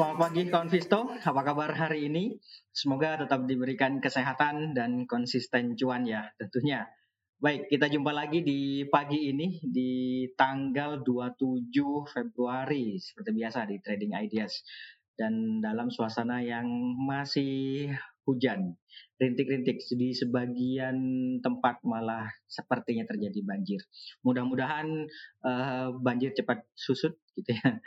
Selamat 0.00 0.32
pagi 0.32 0.48
kawan 0.48 0.72
Visto, 0.72 1.12
apa 1.12 1.44
kabar 1.44 1.76
hari 1.76 2.08
ini? 2.08 2.32
Semoga 2.72 3.20
tetap 3.20 3.44
diberikan 3.44 4.00
kesehatan 4.00 4.72
dan 4.72 5.04
konsisten 5.04 5.76
cuan 5.76 6.08
ya 6.08 6.24
tentunya. 6.40 6.88
Baik, 7.36 7.68
kita 7.68 7.92
jumpa 7.92 8.08
lagi 8.08 8.40
di 8.40 8.88
pagi 8.88 9.28
ini 9.28 9.60
di 9.60 10.24
tanggal 10.32 11.04
27 11.04 11.68
Februari 12.08 12.96
seperti 12.96 13.28
biasa 13.44 13.68
di 13.68 13.76
Trading 13.76 14.16
Ideas. 14.24 14.64
Dan 15.12 15.60
dalam 15.60 15.92
suasana 15.92 16.40
yang 16.40 16.64
masih 16.96 17.92
hujan, 18.24 18.80
rintik-rintik 19.20 19.84
di 19.84 20.16
sebagian 20.16 20.96
tempat 21.44 21.84
malah 21.84 22.24
sepertinya 22.48 23.04
terjadi 23.04 23.44
banjir. 23.44 23.84
Mudah-mudahan 24.24 24.88
uh, 25.44 25.92
banjir 26.00 26.32
cepat 26.32 26.64
susut 26.72 27.20
gitu 27.36 27.52
ya. 27.52 27.84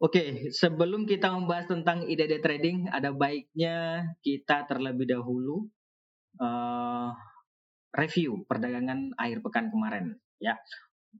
Oke, 0.00 0.48
sebelum 0.48 1.04
kita 1.04 1.28
membahas 1.28 1.68
tentang 1.68 2.08
ide-ide 2.08 2.40
trading, 2.40 2.88
ada 2.88 3.12
baiknya 3.12 4.08
kita 4.24 4.64
terlebih 4.64 5.04
dahulu 5.04 5.68
uh, 6.40 7.12
review 7.92 8.48
perdagangan 8.48 9.12
akhir 9.20 9.44
pekan 9.44 9.68
kemarin, 9.68 10.16
ya, 10.40 10.56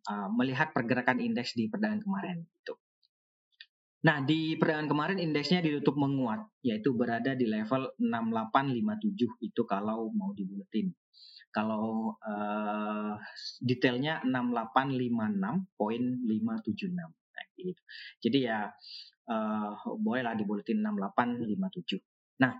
uh, 0.08 0.32
melihat 0.32 0.72
pergerakan 0.72 1.20
indeks 1.20 1.52
di 1.52 1.68
perdagangan 1.68 2.00
kemarin. 2.00 2.40
Itu. 2.40 2.80
Nah, 4.00 4.24
di 4.24 4.56
perdagangan 4.56 4.88
kemarin 4.88 5.20
indeksnya 5.20 5.60
ditutup 5.60 6.00
menguat, 6.00 6.40
yaitu 6.64 6.96
berada 6.96 7.36
di 7.36 7.44
level 7.44 7.92
6857 8.00 9.44
itu 9.44 9.62
kalau 9.68 10.08
mau 10.16 10.32
dibuletin. 10.32 10.88
Kalau 11.52 12.16
uh, 12.16 13.12
detailnya 13.60 14.24
6856.576 14.24 17.19
gitu. 17.56 17.82
Jadi 18.22 18.38
ya 18.48 18.68
uh, 19.30 19.72
bolehlah 19.98 20.34
dibuletin 20.34 20.82
6857. 20.82 22.00
Nah, 22.40 22.56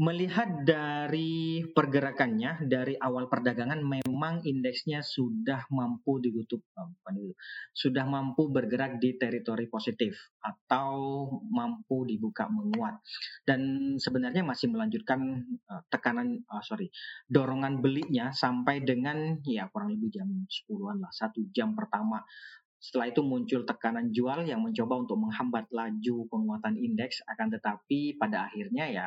melihat 0.00 0.64
dari 0.64 1.60
pergerakannya 1.68 2.64
dari 2.64 2.96
awal 2.96 3.28
perdagangan 3.28 3.84
memang 3.84 4.40
indeksnya 4.40 5.04
sudah 5.04 5.68
mampu 5.68 6.16
ditutup 6.16 6.64
itu, 7.12 7.36
sudah 7.76 8.08
mampu 8.08 8.48
bergerak 8.48 8.96
di 8.96 9.20
teritori 9.20 9.68
positif 9.68 10.16
atau 10.40 11.28
mampu 11.44 12.08
dibuka 12.08 12.48
menguat 12.48 13.04
dan 13.44 13.92
sebenarnya 14.00 14.40
masih 14.40 14.72
melanjutkan 14.72 15.44
uh, 15.68 15.84
tekanan 15.92 16.40
uh, 16.48 16.64
sorry 16.64 16.88
dorongan 17.28 17.84
belinya 17.84 18.32
sampai 18.32 18.80
dengan 18.80 19.44
ya 19.44 19.68
kurang 19.68 19.92
lebih 19.92 20.08
jam 20.08 20.28
10-an 20.48 21.04
lah 21.04 21.12
satu 21.12 21.44
jam 21.52 21.76
pertama 21.76 22.24
setelah 22.82 23.06
itu 23.14 23.22
muncul 23.22 23.62
tekanan 23.62 24.10
jual 24.10 24.42
yang 24.42 24.58
mencoba 24.58 25.06
untuk 25.06 25.14
menghambat 25.22 25.70
laju 25.70 26.26
penguatan 26.26 26.74
indeks, 26.74 27.22
akan 27.30 27.54
tetapi 27.54 28.18
pada 28.18 28.50
akhirnya 28.50 28.90
ya 28.90 29.06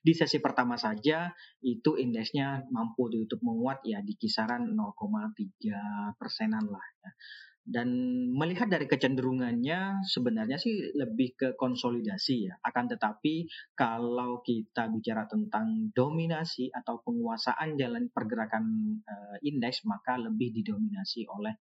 di 0.00 0.16
sesi 0.16 0.40
pertama 0.40 0.80
saja 0.80 1.28
itu 1.60 2.00
indeksnya 2.00 2.64
mampu 2.72 3.12
ditutup 3.12 3.44
menguat 3.44 3.84
ya 3.84 4.00
di 4.00 4.16
kisaran 4.16 4.72
0,3 4.72 6.16
persenan 6.16 6.64
lah 6.64 6.86
ya. 7.04 7.12
Dan 7.60 7.92
melihat 8.34 8.72
dari 8.72 8.88
kecenderungannya 8.88 10.02
sebenarnya 10.02 10.56
sih 10.56 10.96
lebih 10.96 11.36
ke 11.36 11.48
konsolidasi 11.60 12.48
ya. 12.48 12.56
Akan 12.64 12.88
tetapi 12.88 13.46
kalau 13.76 14.40
kita 14.40 14.88
bicara 14.88 15.28
tentang 15.28 15.92
dominasi 15.92 16.72
atau 16.72 17.04
penguasaan 17.04 17.76
jalan 17.76 18.08
pergerakan 18.10 18.64
uh, 19.04 19.36
indeks 19.44 19.84
maka 19.84 20.16
lebih 20.16 20.56
didominasi 20.56 21.28
oleh 21.28 21.60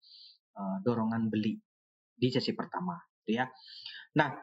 uh, 0.59 0.77
dorongan 0.83 1.31
beli 1.31 1.55
di 2.19 2.27
sesi 2.27 2.51
pertama, 2.51 2.99
gitu 3.23 3.39
ya. 3.39 3.47
Nah, 4.19 4.35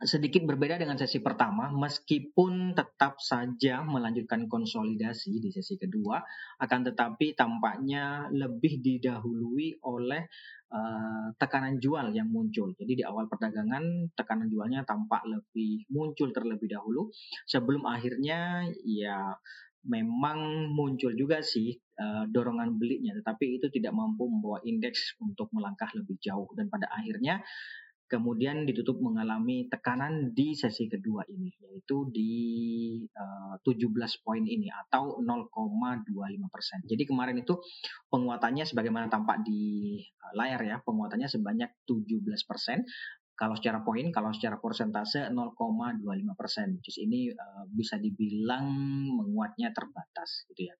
sedikit 0.00 0.48
berbeda 0.48 0.80
dengan 0.80 0.96
sesi 0.96 1.20
pertama, 1.20 1.68
meskipun 1.68 2.72
tetap 2.72 3.20
saja 3.20 3.84
melanjutkan 3.84 4.48
konsolidasi 4.48 5.40
di 5.44 5.52
sesi 5.52 5.76
kedua, 5.76 6.20
akan 6.60 6.80
tetapi 6.92 7.36
tampaknya 7.36 8.28
lebih 8.32 8.80
didahului 8.80 9.76
oleh 9.84 10.24
uh, 10.72 11.28
tekanan 11.36 11.76
jual 11.76 12.16
yang 12.16 12.32
muncul. 12.32 12.72
Jadi 12.80 13.00
di 13.00 13.04
awal 13.04 13.28
perdagangan 13.28 14.08
tekanan 14.16 14.48
jualnya 14.48 14.88
tampak 14.88 15.20
lebih 15.28 15.84
muncul 15.92 16.32
terlebih 16.32 16.68
dahulu 16.72 17.12
sebelum 17.44 17.84
akhirnya 17.84 18.64
ya 18.88 19.36
memang 19.86 20.68
muncul 20.72 21.16
juga 21.16 21.40
sih 21.40 21.72
uh, 21.96 22.28
dorongan 22.28 22.76
belinya, 22.76 23.16
tetapi 23.16 23.60
itu 23.60 23.72
tidak 23.72 23.96
mampu 23.96 24.28
membawa 24.28 24.60
indeks 24.64 25.16
untuk 25.20 25.48
melangkah 25.56 25.88
lebih 25.96 26.20
jauh 26.20 26.48
dan 26.52 26.68
pada 26.68 26.88
akhirnya 26.92 27.40
kemudian 28.10 28.66
ditutup 28.66 28.98
mengalami 28.98 29.70
tekanan 29.70 30.34
di 30.34 30.58
sesi 30.58 30.90
kedua 30.90 31.22
ini 31.30 31.54
yaitu 31.62 32.10
di 32.10 32.32
uh, 33.14 33.54
17 33.62 33.86
poin 34.26 34.42
ini 34.42 34.66
atau 34.66 35.22
0,25 35.22 36.10
persen. 36.50 36.82
Jadi 36.90 37.06
kemarin 37.06 37.38
itu 37.38 37.54
penguatannya 38.10 38.66
sebagaimana 38.66 39.06
tampak 39.06 39.46
di 39.46 39.94
uh, 40.26 40.34
layar 40.34 40.58
ya 40.66 40.76
penguatannya 40.82 41.30
sebanyak 41.30 41.70
17 41.86 42.50
persen 42.50 42.82
kalau 43.40 43.56
secara 43.56 43.80
poin, 43.80 44.12
kalau 44.12 44.36
secara 44.36 44.60
persentase 44.60 45.32
0,25 45.32 46.36
persen. 46.36 46.76
Terus 46.84 46.96
ini 47.00 47.32
uh, 47.32 47.64
bisa 47.72 47.96
dibilang 47.96 48.68
menguatnya 49.16 49.72
terbatas, 49.72 50.44
gitu 50.52 50.68
ya. 50.68 50.76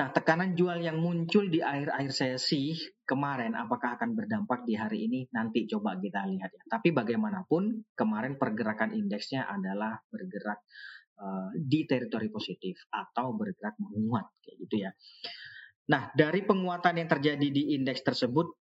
Nah, 0.00 0.08
tekanan 0.08 0.56
jual 0.56 0.80
yang 0.80 0.96
muncul 1.00 1.52
di 1.52 1.60
akhir-akhir 1.60 2.12
sesi 2.16 2.72
kemarin 3.04 3.52
apakah 3.52 4.00
akan 4.00 4.16
berdampak 4.16 4.64
di 4.64 4.72
hari 4.76 5.04
ini? 5.04 5.28
Nanti 5.36 5.68
coba 5.68 6.00
kita 6.00 6.24
lihat 6.28 6.48
ya. 6.48 6.64
Tapi 6.64 6.96
bagaimanapun 6.96 7.92
kemarin 7.92 8.40
pergerakan 8.40 8.96
indeksnya 8.96 9.48
adalah 9.48 10.00
bergerak 10.08 10.64
uh, 11.20 11.52
di 11.56 11.84
teritori 11.84 12.32
positif 12.32 12.88
atau 12.88 13.36
bergerak 13.36 13.76
menguat 13.80 14.32
kayak 14.40 14.56
gitu 14.64 14.76
ya. 14.80 14.90
Nah, 15.88 16.12
dari 16.12 16.44
penguatan 16.44 17.00
yang 17.00 17.08
terjadi 17.08 17.48
di 17.48 17.72
indeks 17.72 18.04
tersebut 18.04 18.57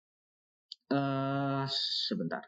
uh, 0.92 1.64
sebentar. 2.10 2.44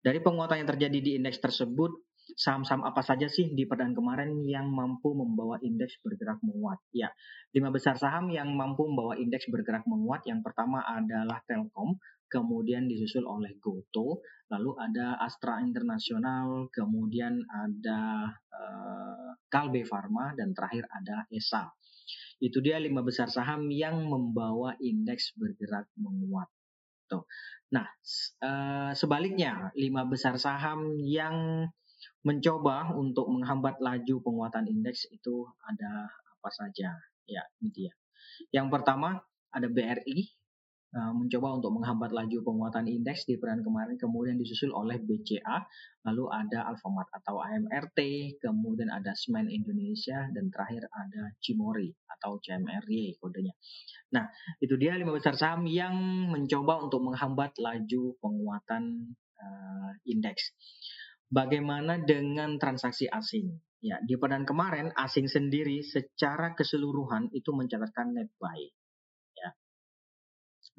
Dari 0.00 0.18
penguatan 0.24 0.64
yang 0.64 0.70
terjadi 0.70 0.98
di 0.98 1.10
indeks 1.20 1.40
tersebut, 1.44 1.92
saham-saham 2.36 2.86
apa 2.86 3.02
saja 3.02 3.26
sih 3.26 3.50
di 3.52 3.66
perdagangan 3.66 3.96
kemarin 3.96 4.30
yang 4.46 4.70
mampu 4.70 5.12
membawa 5.12 5.58
indeks 5.60 5.98
bergerak 6.00 6.40
menguat? 6.40 6.78
Ya, 6.94 7.10
lima 7.52 7.68
besar 7.74 7.98
saham 7.98 8.30
yang 8.30 8.54
mampu 8.54 8.86
membawa 8.86 9.18
indeks 9.18 9.50
bergerak 9.50 9.84
menguat. 9.84 10.24
Yang 10.24 10.40
pertama 10.46 10.84
adalah 10.84 11.42
Telkom, 11.44 11.98
kemudian 12.30 12.86
disusul 12.86 13.26
oleh 13.26 13.58
Goto, 13.58 14.22
lalu 14.48 14.72
ada 14.78 15.18
Astra 15.18 15.58
Internasional, 15.60 16.70
kemudian 16.70 17.42
ada 17.50 18.30
uh, 18.32 19.30
Kalbe 19.50 19.82
Pharma, 19.82 20.32
dan 20.38 20.54
terakhir 20.54 20.86
ada 20.88 21.26
ESA. 21.28 21.66
Itu 22.40 22.64
dia 22.64 22.80
lima 22.80 23.04
besar 23.04 23.28
saham 23.28 23.68
yang 23.68 24.06
membawa 24.08 24.72
indeks 24.80 25.36
bergerak 25.36 25.90
menguat. 26.00 26.48
Tuh. 27.10 27.26
Nah, 27.70 27.86
uh, 28.42 28.90
sebaliknya, 28.98 29.70
lima 29.78 30.02
besar 30.02 30.34
saham 30.38 30.98
yang 30.98 31.66
mencoba 32.26 32.92
untuk 32.98 33.30
menghambat 33.30 33.78
laju 33.78 34.14
penguatan 34.20 34.66
indeks 34.66 35.06
itu 35.14 35.46
ada 35.62 36.10
apa 36.10 36.50
saja? 36.50 36.90
Ya, 37.30 37.42
ini 37.62 37.70
dia. 37.70 37.92
Yang 38.50 38.74
pertama 38.74 39.22
ada 39.54 39.66
BRI 39.70 40.39
Eh, 40.90 41.12
mencoba 41.14 41.54
untuk 41.54 41.70
menghambat 41.78 42.10
laju 42.10 42.42
penguatan 42.42 42.82
indeks 42.90 43.22
di 43.22 43.38
peran 43.38 43.62
kemarin, 43.62 43.94
kemudian 43.94 44.34
disusul 44.34 44.74
oleh 44.74 44.98
BCA, 44.98 45.62
lalu 46.02 46.26
ada 46.34 46.66
Alfamart 46.66 47.06
atau 47.14 47.38
AMRT, 47.38 47.98
kemudian 48.42 48.90
ada 48.90 49.14
Semen 49.14 49.46
Indonesia, 49.54 50.26
dan 50.34 50.50
terakhir 50.50 50.90
ada 50.90 51.30
Cimori 51.38 51.94
atau 52.10 52.42
CMRY 52.42 53.22
kodenya. 53.22 53.54
Nah, 54.18 54.26
itu 54.58 54.74
dia 54.82 54.98
lima 54.98 55.14
besar 55.14 55.38
saham 55.38 55.62
yang 55.70 55.94
mencoba 56.26 56.82
untuk 56.82 57.06
menghambat 57.06 57.54
laju 57.62 58.18
penguatan 58.18 59.14
uh, 59.38 59.94
indeks. 60.10 60.58
Bagaimana 61.30 62.02
dengan 62.02 62.58
transaksi 62.58 63.06
asing? 63.06 63.62
Ya, 63.78 64.02
di 64.02 64.18
peran 64.18 64.42
kemarin 64.42 64.90
asing 64.98 65.30
sendiri 65.30 65.86
secara 65.86 66.58
keseluruhan 66.58 67.30
itu 67.30 67.54
mencatatkan 67.54 68.10
net 68.10 68.34
buy 68.42 68.58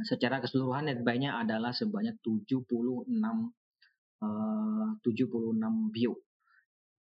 secara 0.03 0.42
keseluruhan 0.44 0.89
net 0.89 1.00
buy-nya 1.06 1.39
adalah 1.42 1.71
sebanyak 1.71 2.19
76 2.19 3.07
uh, 4.21 4.89
76 5.01 5.95
view. 5.95 6.13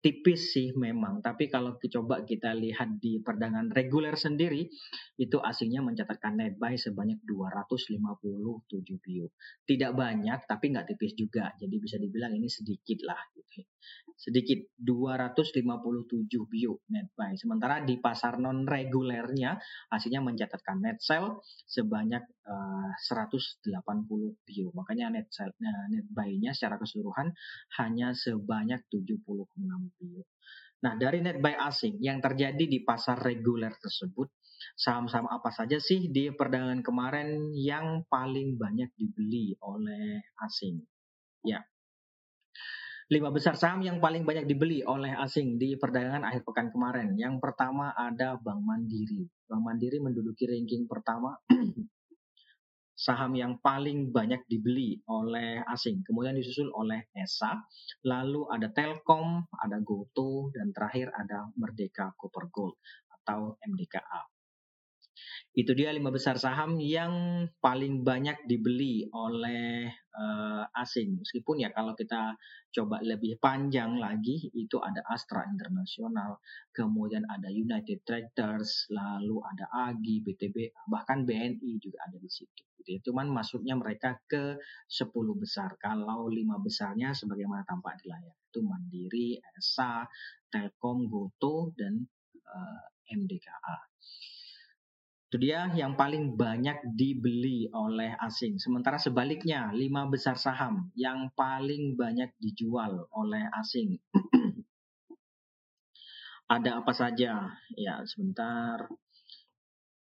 Tipis 0.06 0.54
sih 0.54 0.70
memang, 0.78 1.18
tapi 1.18 1.50
kalau 1.50 1.82
coba 1.82 2.22
kita 2.22 2.54
lihat 2.54 3.02
di 3.02 3.18
perdagangan 3.26 3.74
reguler 3.74 4.14
sendiri, 4.14 4.70
itu 5.18 5.38
asingnya 5.42 5.82
mencatatkan 5.82 6.38
net 6.38 6.62
buy 6.62 6.78
sebanyak 6.78 7.26
257 7.26 7.98
view. 9.02 9.26
Tidak 9.66 9.92
banyak, 9.98 10.46
tapi 10.46 10.66
nggak 10.70 10.94
tipis 10.94 11.18
juga. 11.18 11.50
Jadi 11.58 11.76
bisa 11.82 11.98
dibilang 11.98 12.38
ini 12.38 12.46
sedikit 12.46 13.02
lah. 13.02 13.18
Gitu 13.34 13.66
sedikit 14.16 14.58
257 14.80 16.48
bio 16.48 16.80
net 16.92 17.12
buy. 17.14 17.36
Sementara 17.36 17.84
di 17.84 18.00
pasar 18.00 18.40
non 18.40 18.64
regulernya 18.64 19.60
hasilnya 19.92 20.24
mencatatkan 20.24 20.80
net 20.82 21.04
sell 21.04 21.44
sebanyak 21.68 22.24
uh, 22.46 22.92
180 22.94 23.66
bio. 24.46 24.68
Makanya 24.74 25.12
net 25.14 25.28
uh, 25.42 25.86
net 25.92 26.06
buy-nya 26.10 26.54
secara 26.54 26.78
keseluruhan 26.78 27.34
hanya 27.82 28.14
sebanyak 28.14 28.82
76 28.90 29.18
bio. 30.00 30.24
Nah, 30.86 30.94
dari 31.00 31.26
net 31.26 31.42
buy 31.42 31.58
asing 31.58 31.98
yang 31.98 32.22
terjadi 32.22 32.62
di 32.62 32.86
pasar 32.86 33.18
reguler 33.18 33.74
tersebut, 33.82 34.30
saham-saham 34.78 35.26
apa 35.26 35.50
saja 35.50 35.82
sih 35.82 36.14
di 36.14 36.30
perdagangan 36.30 36.86
kemarin 36.86 37.50
yang 37.58 38.06
paling 38.06 38.60
banyak 38.60 38.94
dibeli 38.94 39.58
oleh 39.66 40.22
asing? 40.46 40.86
Ya, 41.46 41.62
Lima 43.06 43.30
besar 43.30 43.54
saham 43.54 43.86
yang 43.86 44.02
paling 44.02 44.26
banyak 44.26 44.50
dibeli 44.50 44.82
oleh 44.82 45.14
asing 45.14 45.62
di 45.62 45.78
perdagangan 45.78 46.26
akhir 46.26 46.42
pekan 46.42 46.74
kemarin. 46.74 47.14
Yang 47.14 47.38
pertama 47.38 47.94
ada 47.94 48.34
Bank 48.42 48.66
Mandiri. 48.66 49.30
Bank 49.46 49.62
Mandiri 49.62 50.02
menduduki 50.02 50.50
ranking 50.50 50.90
pertama 50.90 51.38
saham 52.96 53.36
yang 53.36 53.60
paling 53.60 54.10
banyak 54.10 54.48
dibeli 54.48 54.98
oleh 55.12 55.62
asing. 55.68 56.02
Kemudian 56.02 56.34
disusul 56.34 56.72
oleh 56.72 57.12
ESA, 57.12 57.60
lalu 58.08 58.48
ada 58.48 58.72
Telkom, 58.72 59.46
ada 59.52 59.78
GoTo, 59.84 60.50
dan 60.56 60.72
terakhir 60.72 61.12
ada 61.12 61.52
Merdeka 61.60 62.16
Copper 62.16 62.48
Gold 62.48 62.80
atau 63.22 63.60
MDKA. 63.60 64.35
Itu 65.56 65.72
dia 65.76 65.92
lima 65.96 66.12
besar 66.12 66.36
saham 66.36 66.78
yang 66.80 67.46
paling 67.64 68.04
banyak 68.04 68.48
dibeli 68.48 69.08
oleh 69.12 69.88
uh, 70.16 70.64
asing. 70.80 71.20
Meskipun 71.20 71.64
ya 71.64 71.70
kalau 71.72 71.96
kita 71.96 72.36
coba 72.72 73.00
lebih 73.04 73.40
panjang 73.40 74.00
lagi 74.00 74.52
itu 74.52 74.80
ada 74.80 75.04
Astra 75.08 75.48
Internasional, 75.48 76.40
kemudian 76.72 77.24
ada 77.28 77.48
United 77.48 78.04
Tractors, 78.04 78.88
lalu 78.92 79.40
ada 79.44 79.66
AGI, 79.92 80.24
BTB, 80.24 80.88
bahkan 80.92 81.24
BNI 81.24 81.72
juga 81.80 82.04
ada 82.08 82.20
di 82.20 82.32
situ. 82.32 82.64
Gitu 82.80 82.90
ya. 82.96 83.00
Cuman 83.02 83.32
masuknya 83.32 83.76
mereka 83.80 84.20
ke 84.28 84.60
10 84.88 85.12
besar. 85.42 85.74
Kalau 85.82 86.28
lima 86.30 86.62
besarnya 86.62 87.12
sebagaimana 87.18 87.66
tampak 87.66 87.98
di 88.00 88.12
layar 88.12 88.36
itu 88.56 88.60
Mandiri, 88.64 89.30
ESA, 89.36 90.08
Telkom, 90.48 91.12
Goto, 91.12 91.76
dan 91.76 92.00
uh, 92.46 92.82
eh, 93.10 93.18
MDKA. 93.18 93.78
Itu 95.26 95.42
dia 95.42 95.66
yang 95.74 95.98
paling 95.98 96.38
banyak 96.38 96.94
dibeli 96.94 97.66
oleh 97.74 98.14
asing. 98.22 98.62
Sementara 98.62 99.02
sebaliknya, 99.02 99.74
lima 99.74 100.06
besar 100.06 100.38
saham 100.38 100.94
yang 100.94 101.34
paling 101.34 101.98
banyak 101.98 102.30
dijual 102.38 103.10
oleh 103.10 103.50
asing. 103.58 103.98
Ada 106.56 106.86
apa 106.86 106.94
saja? 106.94 107.58
Ya, 107.74 107.96
sebentar. 108.06 108.86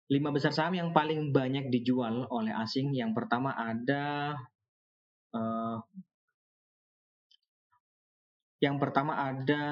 Lima 0.06 0.30
besar 0.30 0.54
saham 0.54 0.78
yang 0.78 0.90
paling 0.94 1.34
banyak 1.34 1.66
dijual 1.68 2.30
oleh 2.30 2.54
asing. 2.54 2.94
Yang 2.94 3.18
pertama 3.18 3.52
ada 3.52 4.38
uh, 5.34 5.82
yang 8.62 8.78
pertama 8.80 9.18
ada 9.18 9.64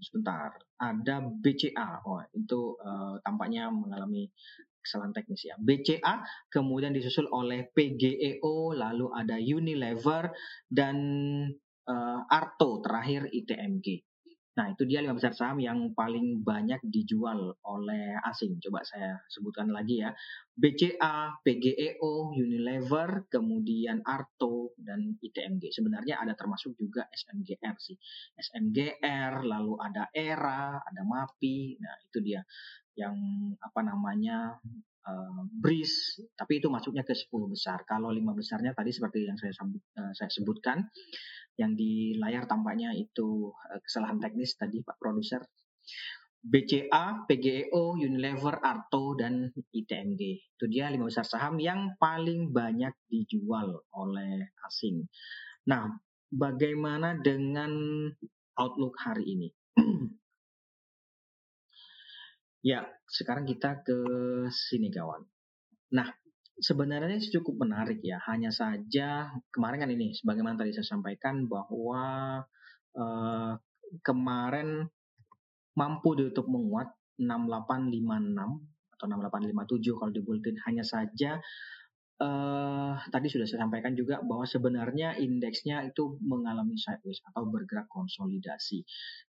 sebentar 0.00 0.54
ada 0.78 1.20
BCA 1.22 2.06
oh 2.06 2.22
itu 2.32 2.78
uh, 2.78 3.18
tampaknya 3.22 3.68
mengalami 3.68 4.30
kesalahan 4.78 5.12
teknis 5.12 5.44
ya. 5.44 5.54
BCA 5.60 6.24
kemudian 6.48 6.96
disusul 6.96 7.28
oleh 7.28 7.68
PGEO 7.74 8.72
lalu 8.72 9.12
ada 9.12 9.36
Unilever 9.36 10.32
dan 10.70 10.96
uh, 11.84 12.20
Arto 12.30 12.80
terakhir 12.80 13.28
ITMG 13.28 14.07
Nah, 14.58 14.74
itu 14.74 14.82
dia 14.90 14.98
lima 14.98 15.14
besar 15.14 15.30
saham 15.30 15.62
yang 15.62 15.94
paling 15.94 16.42
banyak 16.42 16.82
dijual 16.82 17.54
oleh 17.62 18.18
asing. 18.26 18.58
Coba 18.58 18.82
saya 18.82 19.22
sebutkan 19.30 19.70
lagi 19.70 20.02
ya. 20.02 20.10
BCA, 20.58 21.38
PGEO, 21.46 22.34
Unilever, 22.34 23.30
kemudian 23.30 24.02
Arto, 24.02 24.74
dan 24.74 25.14
ITMG. 25.22 25.70
Sebenarnya 25.70 26.18
ada 26.18 26.34
termasuk 26.34 26.74
juga 26.74 27.06
SMGR 27.06 27.78
sih. 27.78 27.94
SMGR, 28.34 29.46
lalu 29.46 29.78
ada 29.78 30.10
ERA, 30.10 30.82
ada 30.82 31.00
MAPI. 31.06 31.78
Nah, 31.78 31.94
itu 32.02 32.18
dia 32.18 32.42
yang 32.98 33.14
apa 33.62 33.80
namanya 33.86 34.58
uh, 35.06 35.42
BRIS, 35.46 36.18
tapi 36.34 36.58
itu 36.58 36.66
masuknya 36.66 37.06
ke 37.06 37.14
10 37.14 37.30
besar. 37.46 37.86
Kalau 37.86 38.10
lima 38.10 38.34
besarnya 38.34 38.74
tadi 38.74 38.90
seperti 38.90 39.22
yang 39.22 39.38
saya, 39.38 39.54
uh, 39.62 40.10
saya 40.18 40.30
sebutkan, 40.34 40.82
yang 41.58 41.74
di 41.74 42.14
layar 42.16 42.46
tampaknya 42.46 42.94
itu 42.94 43.50
uh, 43.50 43.78
kesalahan 43.82 44.22
teknis 44.22 44.54
tadi 44.54 44.80
Pak 44.80 44.96
Produser. 44.96 45.42
BCA, 46.38 47.26
PGEO, 47.26 47.98
Unilever, 47.98 48.62
Arto, 48.62 49.18
dan 49.18 49.50
ITMG. 49.74 50.54
Itu 50.54 50.70
dia 50.70 50.86
lima 50.86 51.10
besar 51.10 51.26
saham 51.26 51.58
yang 51.58 51.98
paling 51.98 52.54
banyak 52.54 52.94
dijual 53.10 53.82
oleh 53.90 54.54
asing. 54.62 55.02
Nah, 55.66 55.90
bagaimana 56.30 57.18
dengan 57.18 57.74
outlook 58.54 58.94
hari 59.02 59.26
ini? 59.34 59.48
ya, 62.70 62.86
sekarang 63.10 63.42
kita 63.42 63.82
ke 63.82 63.98
sini 64.48 64.94
kawan. 64.94 65.26
Nah, 65.98 66.08
sebenarnya 66.58 67.18
cukup 67.40 67.66
menarik 67.66 68.02
ya. 68.02 68.18
Hanya 68.26 68.50
saja 68.50 69.30
kemarin 69.54 69.78
kan 69.82 69.90
ini, 69.90 70.14
sebagaimana 70.14 70.58
tadi 70.58 70.74
saya 70.74 70.86
sampaikan 70.86 71.46
bahwa 71.46 72.42
uh, 72.98 73.52
kemarin 74.02 74.86
mampu 75.78 76.18
ditutup 76.18 76.50
menguat 76.50 76.90
6856 77.18 78.98
atau 78.98 79.06
6857 79.06 79.98
kalau 79.98 80.10
di 80.10 80.22
bulletin 80.22 80.58
hanya 80.66 80.82
saja 80.82 81.38
Uh, 82.18 82.98
tadi 83.14 83.30
sudah 83.30 83.46
saya 83.46 83.62
sampaikan 83.62 83.94
juga 83.94 84.18
bahwa 84.18 84.42
sebenarnya 84.42 85.14
indeksnya 85.22 85.86
itu 85.86 86.18
mengalami 86.18 86.74
sideways 86.74 87.22
atau 87.30 87.46
bergerak 87.46 87.86
konsolidasi. 87.86 88.82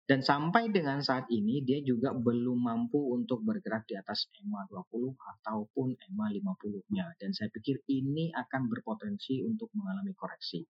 Dan 0.09 0.25
sampai 0.25 0.73
dengan 0.73 0.97
saat 1.05 1.29
ini 1.29 1.61
dia 1.61 1.85
juga 1.85 2.17
belum 2.17 2.65
mampu 2.65 2.97
untuk 3.13 3.45
bergerak 3.45 3.85
di 3.85 3.93
atas 3.93 4.25
EMA 4.41 4.65
20 4.73 5.13
ataupun 5.13 6.01
EMA 6.01 6.25
50-nya. 6.33 7.13
Dan 7.21 7.29
saya 7.29 7.53
pikir 7.53 7.85
ini 7.93 8.33
akan 8.33 8.65
berpotensi 8.73 9.45
untuk 9.45 9.69
mengalami 9.77 10.17
koreksi. 10.17 10.65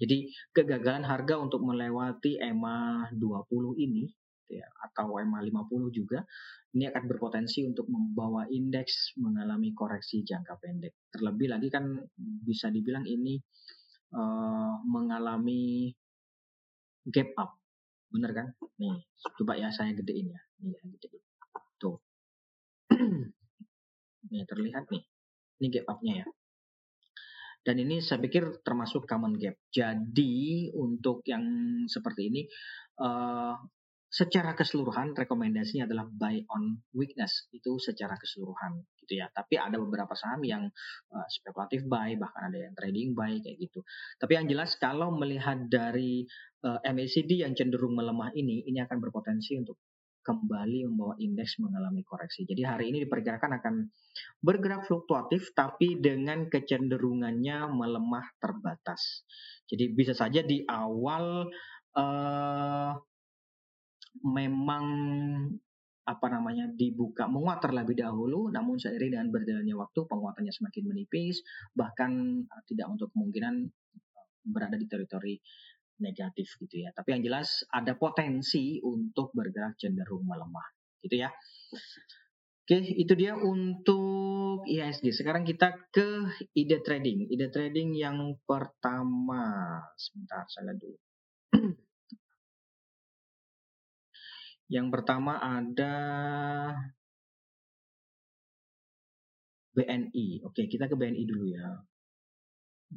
Jadi 0.00 0.32
kegagalan 0.56 1.04
harga 1.04 1.36
untuk 1.36 1.60
melewati 1.60 2.40
EMA 2.40 3.12
20 3.12 3.76
ini 3.76 4.08
ya, 4.48 4.66
atau 4.86 5.18
EMA 5.18 5.42
50 5.42 5.90
juga 5.90 6.22
ini 6.76 6.84
akan 6.86 7.04
berpotensi 7.08 7.64
untuk 7.64 7.88
membawa 7.88 8.44
indeks 8.52 9.16
mengalami 9.16 9.72
koreksi 9.72 10.20
jangka 10.20 10.60
pendek. 10.60 11.08
Terlebih 11.08 11.48
lagi 11.48 11.68
kan 11.72 11.96
bisa 12.18 12.68
dibilang 12.68 13.08
ini 13.08 13.40
uh, 14.12 14.76
mengalami 14.84 15.88
gap 17.08 17.32
up, 17.40 17.50
bener 18.12 18.30
kan? 18.36 18.46
Nih, 18.76 19.08
coba 19.40 19.56
ya 19.56 19.72
saya 19.72 19.96
gedein 19.96 20.36
ya, 20.36 20.40
nih 20.60 20.76
gedein. 21.00 21.24
Tuh, 21.80 21.96
nih 24.30 24.44
terlihat 24.44 24.84
nih, 24.92 25.02
ini 25.62 25.66
gap 25.72 25.86
upnya 25.96 26.14
ya. 26.22 26.26
Dan 27.66 27.82
ini 27.82 27.98
saya 27.98 28.22
pikir 28.22 28.62
termasuk 28.62 29.10
common 29.10 29.34
gap. 29.42 29.58
Jadi 29.74 30.70
untuk 30.70 31.26
yang 31.26 31.42
seperti 31.90 32.30
ini 32.30 32.42
uh, 33.02 33.58
secara 34.06 34.54
keseluruhan 34.54 35.12
rekomendasinya 35.18 35.90
adalah 35.90 36.06
buy 36.06 36.38
on 36.54 36.78
weakness 36.94 37.50
itu 37.50 37.76
secara 37.82 38.14
keseluruhan 38.14 38.86
gitu 39.02 39.18
ya. 39.18 39.26
Tapi 39.30 39.58
ada 39.58 39.76
beberapa 39.76 40.14
saham 40.14 40.42
yang 40.46 40.70
uh, 41.10 41.26
spekulatif 41.28 41.84
buy 41.90 42.14
bahkan 42.16 42.50
ada 42.50 42.70
yang 42.70 42.74
trading 42.74 43.12
buy 43.12 43.34
kayak 43.42 43.58
gitu. 43.58 43.82
Tapi 44.18 44.32
yang 44.38 44.46
jelas 44.46 44.78
kalau 44.78 45.10
melihat 45.14 45.66
dari 45.66 46.24
uh, 46.62 46.78
eh, 46.80 46.94
MACD 46.94 47.42
yang 47.42 47.52
cenderung 47.58 47.98
melemah 47.98 48.30
ini 48.34 48.62
ini 48.66 48.78
akan 48.82 48.98
berpotensi 49.02 49.58
untuk 49.58 49.78
kembali 50.26 50.90
membawa 50.90 51.14
indeks 51.22 51.62
mengalami 51.62 52.02
koreksi. 52.02 52.42
Jadi 52.42 52.66
hari 52.66 52.90
ini 52.90 53.06
diperkirakan 53.06 53.62
akan 53.62 53.74
bergerak 54.42 54.82
fluktuatif 54.82 55.54
tapi 55.54 56.02
dengan 56.02 56.50
kecenderungannya 56.50 57.70
melemah 57.70 58.26
terbatas. 58.42 59.22
Jadi 59.70 59.94
bisa 59.94 60.18
saja 60.18 60.42
di 60.42 60.66
awal 60.66 61.46
uh, 61.94 62.92
memang 64.24 64.84
apa 66.06 66.26
namanya 66.30 66.70
dibuka 66.70 67.26
menguat 67.26 67.58
terlebih 67.58 67.98
dahulu 67.98 68.46
namun 68.54 68.78
seiring 68.78 69.18
dengan 69.18 69.28
berjalannya 69.34 69.74
waktu 69.74 70.00
penguatannya 70.06 70.54
semakin 70.54 70.86
menipis 70.86 71.42
bahkan 71.74 72.42
uh, 72.46 72.62
tidak 72.62 72.86
untuk 72.94 73.10
kemungkinan 73.10 73.66
uh, 73.66 74.26
berada 74.46 74.78
di 74.78 74.86
teritori 74.86 75.34
negatif 75.98 76.54
gitu 76.62 76.86
ya 76.86 76.94
tapi 76.94 77.18
yang 77.18 77.26
jelas 77.26 77.66
ada 77.74 77.98
potensi 77.98 78.78
untuk 78.86 79.34
bergerak 79.34 79.74
cenderung 79.82 80.22
melemah 80.22 80.66
gitu 81.02 81.26
ya 81.26 81.30
Oke, 82.66 82.82
itu 82.82 83.14
dia 83.14 83.38
untuk 83.38 84.66
IHSG. 84.66 85.14
Sekarang 85.14 85.46
kita 85.46 85.86
ke 85.94 86.26
ide 86.50 86.82
trading. 86.82 87.30
Ide 87.30 87.46
trading 87.54 87.94
yang 87.94 88.42
pertama. 88.42 89.78
Sebentar, 89.94 90.42
saya 90.50 90.74
lihat 90.74 90.82
dulu. 90.82 91.05
Yang 94.66 94.86
pertama 94.90 95.38
ada 95.38 95.94
BNI. 99.76 100.42
Oke, 100.42 100.66
kita 100.66 100.90
ke 100.90 100.96
BNI 100.98 101.22
dulu 101.22 101.44
ya. 101.46 101.68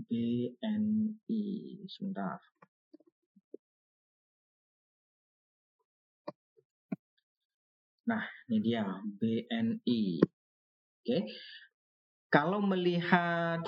BNI. 0.10 1.44
Sebentar. 1.86 2.40
Nah, 8.10 8.26
ini 8.50 8.58
dia 8.66 8.82
BNI. 9.22 10.02
Oke. 11.04 11.18
Kalau 12.34 12.62
melihat 12.66 13.62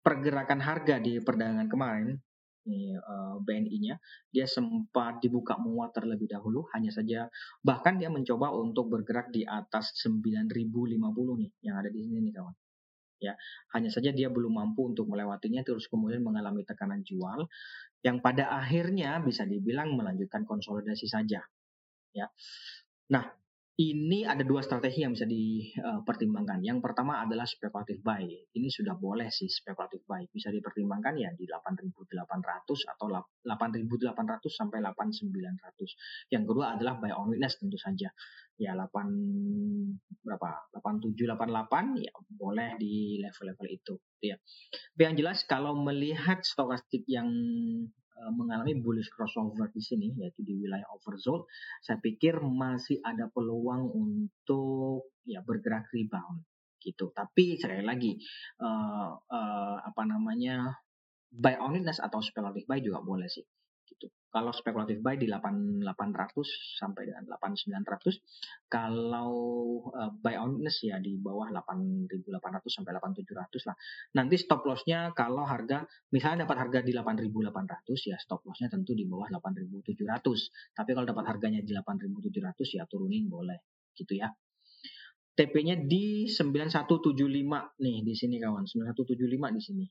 pergerakan 0.00 0.60
harga 0.64 0.96
di 0.96 1.20
perdagangan 1.20 1.68
kemarin, 1.68 2.16
uh, 2.68 3.00
eh, 3.00 3.36
BNI-nya, 3.40 3.96
dia 4.28 4.46
sempat 4.48 5.24
dibuka 5.24 5.56
menguat 5.56 5.96
terlebih 5.96 6.28
dahulu, 6.28 6.68
hanya 6.76 6.92
saja 6.92 7.32
bahkan 7.64 7.96
dia 7.96 8.12
mencoba 8.12 8.52
untuk 8.52 8.92
bergerak 8.92 9.32
di 9.32 9.46
atas 9.48 9.96
9050 10.04 10.52
nih 11.40 11.50
yang 11.64 11.76
ada 11.80 11.88
di 11.88 12.00
sini 12.04 12.18
nih 12.28 12.34
kawan. 12.36 12.54
Ya, 13.18 13.34
hanya 13.74 13.90
saja 13.90 14.14
dia 14.14 14.30
belum 14.30 14.54
mampu 14.54 14.94
untuk 14.94 15.10
melewatinya 15.10 15.66
terus 15.66 15.90
kemudian 15.90 16.22
mengalami 16.22 16.62
tekanan 16.62 17.02
jual 17.02 17.50
yang 18.06 18.22
pada 18.22 18.46
akhirnya 18.54 19.18
bisa 19.18 19.42
dibilang 19.42 19.98
melanjutkan 19.98 20.46
konsolidasi 20.46 21.10
saja. 21.10 21.42
Ya. 22.14 22.30
Nah, 23.10 23.26
ini 23.78 24.26
ada 24.26 24.42
dua 24.42 24.58
strategi 24.58 25.06
yang 25.06 25.14
bisa 25.14 25.22
dipertimbangkan. 25.22 26.58
Yang 26.66 26.82
pertama 26.82 27.22
adalah 27.22 27.46
speculative 27.46 28.02
buy. 28.02 28.26
Ini 28.26 28.66
sudah 28.66 28.98
boleh 28.98 29.30
sih 29.30 29.46
speculative 29.46 30.02
buy. 30.02 30.26
Bisa 30.26 30.50
dipertimbangkan 30.50 31.14
ya 31.14 31.30
di 31.38 31.46
8.800 31.46 32.10
atau 32.66 33.06
8.800 33.46 34.50
sampai 34.50 34.82
8.900. 34.82 36.34
Yang 36.34 36.44
kedua 36.50 36.74
adalah 36.74 36.98
buy 36.98 37.14
on 37.14 37.30
witness 37.30 37.62
tentu 37.62 37.78
saja. 37.78 38.10
Ya 38.58 38.74
8 38.74 38.90
berapa? 40.26 40.50
8788 40.74 42.02
ya 42.02 42.10
boleh 42.34 42.74
di 42.82 43.22
level-level 43.22 43.66
itu 43.70 43.94
ya. 44.18 44.34
Tapi 44.98 45.02
yang 45.06 45.14
jelas 45.14 45.46
kalau 45.46 45.78
melihat 45.78 46.42
stokastik 46.42 47.06
yang 47.06 47.30
mengalami 48.34 48.74
bullish 48.82 49.10
crossover 49.14 49.70
di 49.70 49.82
sini 49.82 50.10
yaitu 50.18 50.42
di 50.42 50.58
wilayah 50.58 50.86
oversold 50.94 51.46
saya 51.82 52.02
pikir 52.02 52.38
masih 52.42 52.98
ada 53.06 53.30
peluang 53.30 53.88
untuk 53.94 55.14
ya 55.22 55.44
bergerak 55.44 55.86
rebound 55.94 56.42
gitu. 56.78 57.10
Tapi 57.10 57.58
sekali 57.58 57.82
lagi 57.82 58.14
uh, 58.62 59.10
uh, 59.18 59.76
apa 59.82 60.02
namanya 60.06 60.78
buy 61.28 61.60
on 61.60 61.76
atau 61.84 62.18
speculative 62.24 62.64
buy 62.64 62.80
juga 62.80 63.04
boleh 63.04 63.28
sih 63.28 63.44
gitu. 63.88 64.12
Kalau 64.28 64.52
spekulatif 64.52 65.00
buy 65.00 65.16
di 65.16 65.24
8800 65.24 65.88
sampai 66.76 67.08
dengan 67.08 67.24
8900, 67.32 68.68
kalau 68.68 69.32
uh, 69.88 70.12
buy 70.20 70.36
on 70.36 70.60
witness 70.60 70.84
ya 70.84 71.00
di 71.00 71.16
bawah 71.16 71.48
8800 71.48 72.28
sampai 72.68 72.92
8700 72.92 73.68
lah. 73.72 73.76
Nanti 74.20 74.36
stop 74.36 74.68
lossnya 74.68 75.16
kalau 75.16 75.48
harga 75.48 75.88
misalnya 76.12 76.44
dapat 76.44 76.68
harga 76.68 76.78
di 76.84 76.92
8800 76.92 77.88
ya 78.04 78.20
stop 78.20 78.44
lossnya 78.44 78.68
tentu 78.68 78.92
di 78.92 79.08
bawah 79.08 79.32
8700. 79.32 80.76
Tapi 80.76 80.90
kalau 80.92 81.06
dapat 81.08 81.24
harganya 81.24 81.64
di 81.64 81.72
8700 81.72 82.76
ya 82.76 82.84
turunin 82.84 83.32
boleh 83.32 83.88
gitu 83.96 84.12
ya. 84.12 84.28
TP-nya 85.38 85.78
di 85.78 86.26
9175 86.26 87.14
nih 87.78 87.96
di 88.02 88.14
sini 88.18 88.36
kawan, 88.42 88.66
9175 88.66 89.56
di 89.56 89.62
sini. 89.62 89.86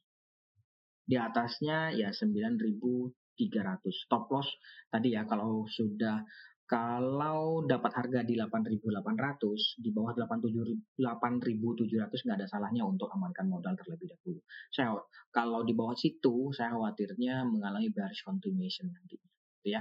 Di 1.07 1.15
atasnya 1.15 1.95
ya 1.95 2.11
9000 2.11 3.26
300 3.37 3.85
stop 3.93 4.33
loss 4.33 4.49
tadi 4.89 5.13
ya 5.13 5.23
kalau 5.29 5.69
sudah 5.69 6.25
kalau 6.67 7.63
dapat 7.63 7.95
harga 7.95 8.27
di 8.27 8.35
8.800 8.35 9.79
di 9.79 9.89
bawah 9.95 10.11
8.700 10.11 10.99
nggak 10.99 12.37
ada 12.43 12.47
salahnya 12.51 12.83
untuk 12.83 13.07
amankan 13.07 13.47
modal 13.47 13.71
terlebih 13.79 14.11
dahulu. 14.11 14.43
Saya 14.67 14.99
kalau 15.31 15.63
di 15.63 15.71
bawah 15.71 15.95
situ 15.95 16.51
saya 16.51 16.75
khawatirnya 16.75 17.47
mengalami 17.47 17.87
bearish 17.87 18.27
continuation 18.27 18.91
nanti 18.91 19.15
gitu 19.15 19.67
ya. 19.71 19.79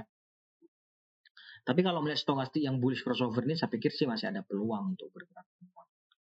Tapi 1.67 1.83
kalau 1.83 1.99
melihat 1.99 2.23
stokastik 2.23 2.63
yang 2.63 2.79
bullish 2.79 3.03
crossover 3.03 3.43
ini 3.43 3.59
saya 3.59 3.67
pikir 3.67 3.91
sih 3.91 4.07
masih 4.07 4.31
ada 4.31 4.39
peluang 4.47 4.95
untuk 4.95 5.11
bergerak 5.11 5.43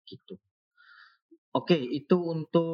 gitu. 0.07 0.39
Oke, 1.53 1.77
itu 1.77 2.17
untuk 2.17 2.65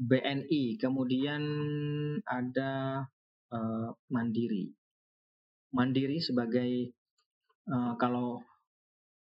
BNI, 0.00 0.80
kemudian 0.80 1.42
ada 2.24 3.04
uh, 3.52 3.88
Mandiri. 4.08 4.72
Mandiri 5.76 6.16
sebagai 6.24 6.96
uh, 7.68 7.94
kalau 8.00 8.40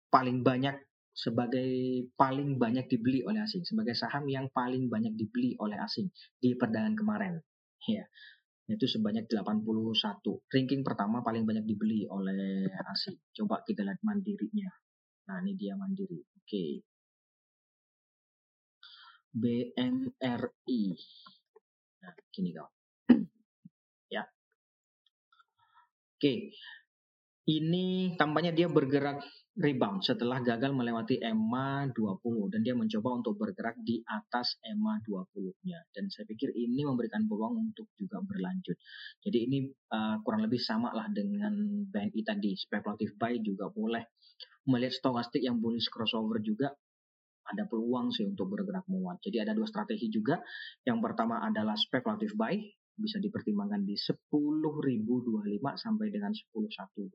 paling 0.07 0.39
banyak 0.39 0.79
sebagai 1.11 1.67
paling 2.15 2.55
banyak 2.55 2.87
dibeli 2.87 3.19
oleh 3.27 3.43
asing, 3.43 3.67
sebagai 3.67 3.91
saham 3.91 4.23
yang 4.31 4.47
paling 4.55 4.87
banyak 4.87 5.19
dibeli 5.19 5.59
oleh 5.59 5.75
asing 5.83 6.07
di 6.39 6.55
perdagangan 6.55 6.95
kemarin. 6.95 7.33
Ya. 7.83 8.07
Itu 8.69 8.85
sebanyak 8.87 9.27
81. 9.27 9.65
Ranking 10.47 10.81
pertama 10.85 11.19
paling 11.25 11.43
banyak 11.43 11.65
dibeli 11.67 12.07
oleh 12.07 12.71
asing. 12.93 13.19
Coba 13.35 13.65
kita 13.67 13.83
lihat 13.83 13.99
mandirinya. 14.05 14.69
Nah, 15.27 15.43
ini 15.43 15.57
dia 15.59 15.75
mandiri. 15.75 16.21
Oke. 16.39 16.45
Okay. 16.47 16.71
BMRI. 19.33 20.83
Nah, 21.99 22.13
gini 22.33 22.49
kau. 22.55 22.69
ya. 24.15 24.23
Oke. 26.15 26.53
Ini 27.49 28.13
tampaknya 28.13 28.53
dia 28.53 28.69
bergerak 28.69 29.25
rebound 29.59 30.05
setelah 30.05 30.39
gagal 30.39 30.71
melewati 30.71 31.19
EMA 31.19 31.91
20 31.91 32.53
dan 32.53 32.61
dia 32.63 32.77
mencoba 32.77 33.09
untuk 33.19 33.35
bergerak 33.35 33.75
di 33.83 33.99
atas 34.07 34.55
EMA 34.63 35.03
20-nya 35.03 35.79
dan 35.91 36.07
saya 36.07 36.23
pikir 36.29 36.55
ini 36.55 36.87
memberikan 36.87 37.27
peluang 37.27 37.59
untuk 37.59 37.91
juga 37.99 38.23
berlanjut. 38.23 38.77
Jadi 39.19 39.37
ini 39.49 39.67
uh, 39.67 40.21
kurang 40.23 40.47
lebih 40.47 40.61
sama 40.63 40.95
lah 40.95 41.11
dengan 41.11 41.51
BNI 41.91 42.21
tadi, 42.23 42.55
speculative 42.55 43.19
buy 43.19 43.35
juga 43.43 43.67
boleh. 43.67 44.05
Melihat 44.69 44.95
stokastik 44.95 45.43
yang 45.43 45.59
bullish 45.59 45.91
crossover 45.91 46.39
juga 46.39 46.71
ada 47.49 47.65
peluang 47.65 48.13
sih 48.13 48.25
untuk 48.29 48.53
bergerak 48.53 48.85
menguat. 48.87 49.19
Jadi 49.25 49.41
ada 49.41 49.53
dua 49.57 49.65
strategi 49.65 50.07
juga. 50.13 50.37
Yang 50.85 50.99
pertama 51.01 51.41
adalah 51.41 51.73
speculative 51.73 52.37
buy, 52.37 52.55
bisa 52.99 53.17
dipertimbangkan 53.17 53.83
di 53.87 53.95
10.025 53.95 54.29
sampai 55.79 56.07
dengan 56.13 56.31
11.125 56.35 57.09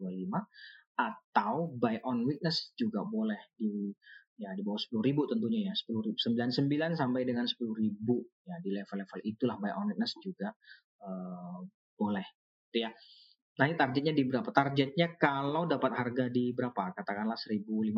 atau 0.95 1.55
buy 1.75 1.99
on 2.07 2.23
weakness 2.23 2.71
juga 2.79 3.03
boleh 3.03 3.51
di 3.59 3.91
ya 4.35 4.51
di 4.55 4.63
bawah 4.67 4.79
10.000 4.79 5.31
tentunya 5.31 5.71
ya. 5.71 5.75
10.099 5.75 6.99
sampai 6.99 7.23
dengan 7.23 7.47
10.000 7.47 7.71
ya 8.51 8.57
di 8.59 8.71
level-level 8.75 9.21
itulah 9.23 9.57
buy 9.63 9.73
on 9.75 9.95
weakness 9.95 10.19
juga 10.19 10.51
uh, 11.03 11.63
boleh. 11.95 12.27
Gitu 12.71 12.83
ya 12.83 12.91
Nah 13.55 13.65
ini 13.71 13.77
targetnya 13.79 14.11
di 14.11 14.27
berapa? 14.27 14.51
Targetnya 14.51 15.15
kalau 15.15 15.71
dapat 15.71 15.95
harga 15.95 16.27
di 16.27 16.51
berapa? 16.51 16.91
Katakanlah 16.91 17.39
1050 17.39 17.95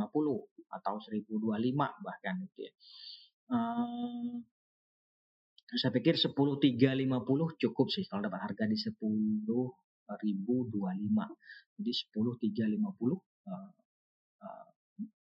atau 0.69 0.95
1025 1.01 2.05
bahkan 2.05 2.35
gitu 2.45 2.69
ya. 2.69 2.73
Hmm, 3.47 4.43
saya 5.67 5.91
pikir 5.97 6.15
10350 6.21 7.63
cukup 7.63 7.87
sih 7.89 8.05
kalau 8.05 8.23
dapat 8.23 8.53
harga 8.53 8.65
di 8.69 8.77
10.025. 8.77 10.07
Jadi 11.77 11.93
10350 12.13 12.77
uh, 12.77 13.71
uh, 14.45 14.67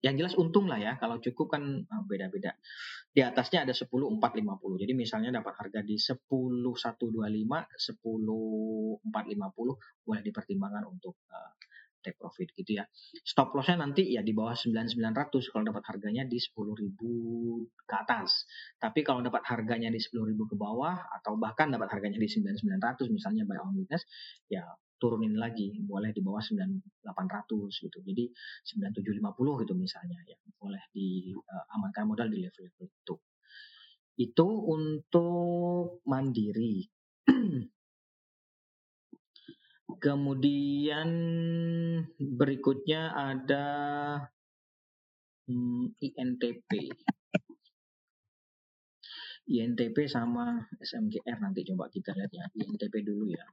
yang 0.03 0.19
jelas 0.19 0.35
untung 0.37 0.69
lah 0.69 0.77
ya. 0.77 0.97
Kalau 1.01 1.17
cukup 1.17 1.57
kan 1.57 1.63
eh, 1.83 2.03
beda-beda. 2.05 2.53
Di 3.13 3.21
atasnya 3.21 3.61
ada 3.65 3.73
10 3.73 3.89
450. 3.89 4.81
Jadi 4.81 4.93
misalnya 4.97 5.29
dapat 5.41 5.53
harga 5.57 5.81
di 5.85 5.97
10 5.97 6.25
125, 6.25 6.73
10 6.73 8.01
450 8.01 10.05
boleh 10.05 10.21
dipertimbangkan 10.25 10.83
untuk 10.89 11.21
uh, 11.29 11.53
take 12.03 12.19
profit 12.19 12.51
gitu 12.51 12.83
ya. 12.83 12.85
Stop 13.23 13.55
lossnya 13.55 13.79
nanti 13.79 14.11
ya 14.11 14.19
di 14.19 14.35
bawah 14.35 14.51
9900 14.51 15.31
kalau 15.49 15.63
dapat 15.63 15.83
harganya 15.87 16.27
di 16.27 16.35
10.000 16.35 16.99
ke 17.87 17.95
atas. 17.95 18.43
Tapi 18.75 18.99
kalau 19.07 19.23
dapat 19.23 19.47
harganya 19.47 19.87
di 19.87 20.03
10.000 20.03 20.35
ke 20.35 20.55
bawah 20.59 20.99
atau 21.21 21.39
bahkan 21.39 21.71
dapat 21.71 21.87
harganya 21.95 22.19
di 22.19 22.27
9900 22.27 23.07
misalnya 23.07 23.47
on 23.63 23.79
witness 23.79 24.03
ya 24.51 24.67
turunin 25.03 25.35
lagi 25.35 25.67
boleh 25.83 26.15
di 26.15 26.23
bawah 26.23 26.39
9800 26.39 27.03
gitu. 27.83 27.99
Jadi 27.99 28.31
9750 28.71 29.67
gitu 29.67 29.75
misalnya 29.75 30.15
ya 30.23 30.39
boleh 30.55 30.79
diamankan 30.95 32.07
uh, 32.07 32.09
modal 32.15 32.31
di 32.31 32.39
level 32.39 32.63
itu. 32.71 33.15
Itu 34.15 34.47
untuk 34.71 35.99
mandiri. 36.07 36.87
Kemudian 40.03 41.09
berikutnya 42.15 43.11
ada 43.11 43.67
hmm, 45.51 45.99
INTP 45.99 46.71
INTP 49.43 50.07
sama 50.07 50.63
SMGR 50.79 51.43
nanti 51.43 51.67
coba 51.67 51.91
kita 51.91 52.15
lihat 52.15 52.31
ya. 52.31 52.47
INTP 52.55 53.03
dulu 53.03 53.27
ya 53.27 53.43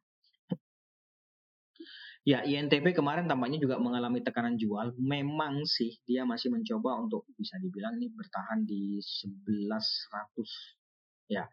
Ya, 2.20 2.44
INTP 2.44 2.92
kemarin 2.92 3.24
tampaknya 3.24 3.56
juga 3.56 3.80
mengalami 3.80 4.20
tekanan 4.20 4.60
jual. 4.60 4.92
Memang 5.00 5.64
sih 5.64 6.04
dia 6.04 6.28
masih 6.28 6.52
mencoba 6.52 7.00
untuk 7.00 7.24
bisa 7.32 7.56
dibilang 7.56 7.96
ini 7.96 8.12
bertahan 8.12 8.68
di 8.68 9.00
1100 9.00 11.32
ya. 11.32 11.48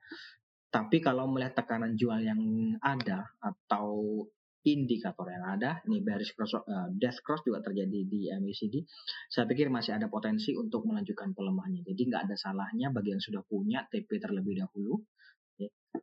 Tapi 0.68 1.00
kalau 1.00 1.32
melihat 1.32 1.64
tekanan 1.64 1.96
jual 1.96 2.20
yang 2.20 2.44
ada 2.84 3.32
atau 3.40 4.28
indikator 4.68 5.32
yang 5.32 5.48
ada, 5.48 5.80
ini 5.88 6.04
bearish 6.04 6.36
cross, 6.36 6.60
uh, 6.60 6.92
death 6.92 7.24
cross 7.24 7.48
juga 7.48 7.64
terjadi 7.64 8.04
di 8.04 8.28
MACD. 8.28 8.84
Saya 9.32 9.48
pikir 9.48 9.72
masih 9.72 9.96
ada 9.96 10.12
potensi 10.12 10.52
untuk 10.52 10.84
melanjutkan 10.84 11.32
pelemahannya. 11.32 11.88
Jadi 11.88 12.12
nggak 12.12 12.28
ada 12.28 12.36
salahnya 12.36 12.92
bagi 12.92 13.16
yang 13.16 13.24
sudah 13.24 13.40
punya 13.48 13.88
TP 13.88 14.20
terlebih 14.20 14.60
dahulu. 14.60 15.00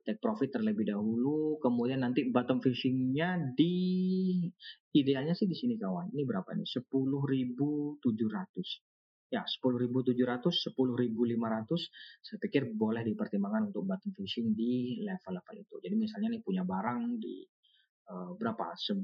Take 0.02 0.18
profit 0.18 0.50
terlebih 0.50 0.88
dahulu 0.90 1.62
kemudian 1.62 2.02
nanti 2.02 2.26
bottom 2.32 2.58
fishingnya 2.58 3.54
di 3.54 3.74
idealnya 4.94 5.34
sih 5.36 5.46
di 5.46 5.54
sini 5.54 5.78
kawan. 5.78 6.10
Ini 6.10 6.26
berapa 6.26 6.50
nih? 6.54 6.66
10.700 6.66 8.02
ya 9.32 9.42
10.700 9.42 10.14
10.500 10.14 10.70
saya 12.22 12.38
pikir 12.38 12.70
boleh 12.70 13.02
dipertimbangkan 13.02 13.74
untuk 13.74 13.82
bottom 13.82 14.14
fishing 14.14 14.54
di 14.54 15.02
level-level 15.02 15.56
itu. 15.58 15.74
Jadi 15.82 15.94
misalnya 15.98 16.38
nih 16.38 16.42
punya 16.44 16.62
barang 16.62 17.18
di 17.18 17.42
uh, 18.10 18.34
berapa? 18.38 18.74
11 18.74 18.94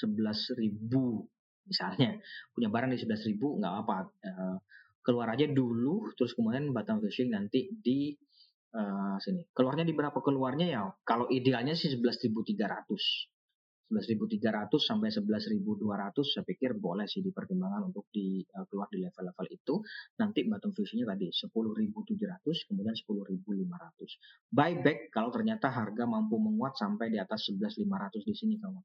11.000 0.00 1.68
misalnya. 1.68 2.18
Punya 2.50 2.68
barang 2.72 2.90
di 2.90 2.98
11.000 2.98 3.38
nggak 3.38 3.74
apa 3.86 3.96
uh, 4.08 4.56
keluar 5.00 5.32
aja 5.32 5.48
dulu 5.48 6.12
terus 6.14 6.36
kemudian 6.36 6.70
bottom 6.76 7.00
fishing 7.00 7.32
nanti 7.32 7.72
di 7.72 8.12
uh, 8.74 9.16
sini. 9.18 9.48
Keluarnya 9.50 9.84
di 9.86 9.94
berapa 9.96 10.18
keluarnya 10.20 10.66
ya? 10.68 10.82
Kalau 11.02 11.26
idealnya 11.32 11.74
sih 11.74 11.90
11.300 11.90 13.30
11.300 13.90 14.70
sampai 14.78 15.10
11.200 15.10 16.14
saya 16.22 16.46
pikir 16.46 16.78
boleh 16.78 17.10
sih 17.10 17.26
dipertimbangkan 17.26 17.90
untuk 17.90 18.06
di 18.14 18.38
uh, 18.54 18.62
keluar 18.70 18.86
di 18.86 19.02
level-level 19.02 19.46
itu. 19.50 19.82
Nanti 20.22 20.46
bottom 20.46 20.70
fishingnya 20.70 21.10
tadi 21.10 21.26
10.700 21.26 22.70
kemudian 22.70 22.94
10.500 22.94 24.54
buyback 24.54 24.98
kalau 25.10 25.34
ternyata 25.34 25.74
harga 25.74 26.06
mampu 26.06 26.38
menguat 26.38 26.78
sampai 26.78 27.10
di 27.10 27.18
atas 27.18 27.50
11.500 27.50 28.22
di 28.22 28.34
sini 28.38 28.54
kawan. 28.62 28.84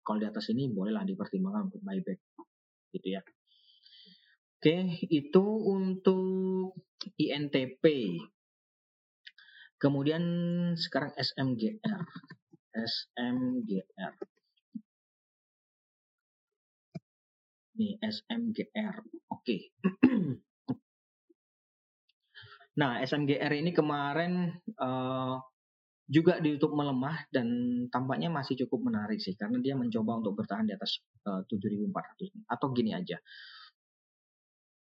Kalau 0.00 0.16
di 0.16 0.24
atas 0.24 0.48
ini 0.48 0.72
bolehlah 0.72 1.04
dipertimbangkan 1.04 1.68
untuk 1.68 1.84
buyback. 1.84 2.18
Gitu 2.96 3.08
ya 3.12 3.20
Oke, 4.60 4.92
itu 5.08 5.40
untuk 5.72 6.76
INTP. 7.16 7.80
Kemudian 9.80 10.20
sekarang 10.76 11.16
SMGR. 11.16 12.04
SMGR. 12.68 14.14
Nih, 17.72 17.96
SMGR. 18.04 19.00
Oke. 19.32 19.72
nah, 22.84 23.00
SMGR 23.00 23.64
ini 23.64 23.72
kemarin 23.72 24.60
uh, 24.76 25.40
juga 26.04 26.36
ditutup 26.36 26.76
melemah 26.76 27.16
dan 27.32 27.48
tampaknya 27.88 28.28
masih 28.28 28.60
cukup 28.68 28.92
menarik 28.92 29.24
sih 29.24 29.32
karena 29.40 29.56
dia 29.64 29.72
mencoba 29.72 30.20
untuk 30.20 30.36
bertahan 30.36 30.68
di 30.68 30.76
atas 30.76 31.00
uh, 31.24 31.48
7400 31.48 32.28
atau 32.44 32.68
gini 32.76 32.92
aja 32.92 33.16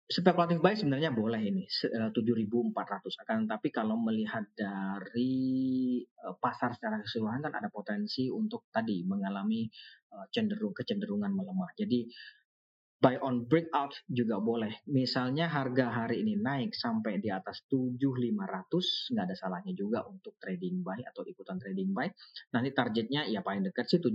spekulatif 0.04 0.60
buy 0.60 0.76
sebenarnya 0.76 1.16
boleh 1.16 1.40
ini 1.40 1.64
7.400 1.64 2.12
eh, 2.12 3.22
akan 3.24 3.40
tapi 3.48 3.72
kalau 3.72 3.96
melihat 3.96 4.44
dari 4.52 6.04
eh, 6.04 6.36
pasar 6.38 6.76
secara 6.76 7.00
keseluruhan 7.00 7.40
kan 7.48 7.54
ada 7.56 7.70
potensi 7.72 8.28
untuk 8.28 8.68
tadi 8.68 9.08
mengalami 9.08 9.64
eh, 10.12 10.26
cenderung 10.30 10.76
kecenderungan 10.76 11.32
melemah. 11.32 11.72
Jadi 11.80 12.04
buy 13.04 13.20
on 13.20 13.44
breakout 13.48 13.96
juga 14.08 14.40
boleh. 14.40 14.84
Misalnya 14.88 15.52
harga 15.52 15.92
hari 15.92 16.24
ini 16.24 16.40
naik 16.40 16.72
sampai 16.72 17.20
di 17.20 17.28
atas 17.28 17.68
7.500 17.68 18.00
nggak 19.12 19.26
ada 19.28 19.36
salahnya 19.36 19.76
juga 19.76 20.08
untuk 20.08 20.40
trading 20.40 20.84
buy 20.84 21.04
atau 21.04 21.28
ikutan 21.28 21.60
trading 21.60 21.92
buy. 21.92 22.08
Nanti 22.56 22.70
targetnya 22.72 23.28
ya 23.28 23.44
paling 23.44 23.68
dekat 23.68 23.92
sih 23.92 24.00
7 24.00 24.12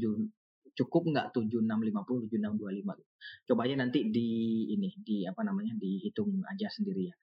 cukup 0.74 1.12
nggak 1.12 1.26
7650 1.36 2.28
7625 2.28 3.00
gitu. 3.00 3.12
coba 3.52 3.60
aja 3.68 3.74
nanti 3.78 4.08
di 4.08 4.28
ini 4.74 4.90
di 5.00 5.24
apa 5.24 5.44
namanya 5.44 5.76
dihitung 5.76 6.42
aja 6.44 6.68
sendiri 6.72 7.08
ya. 7.08 7.16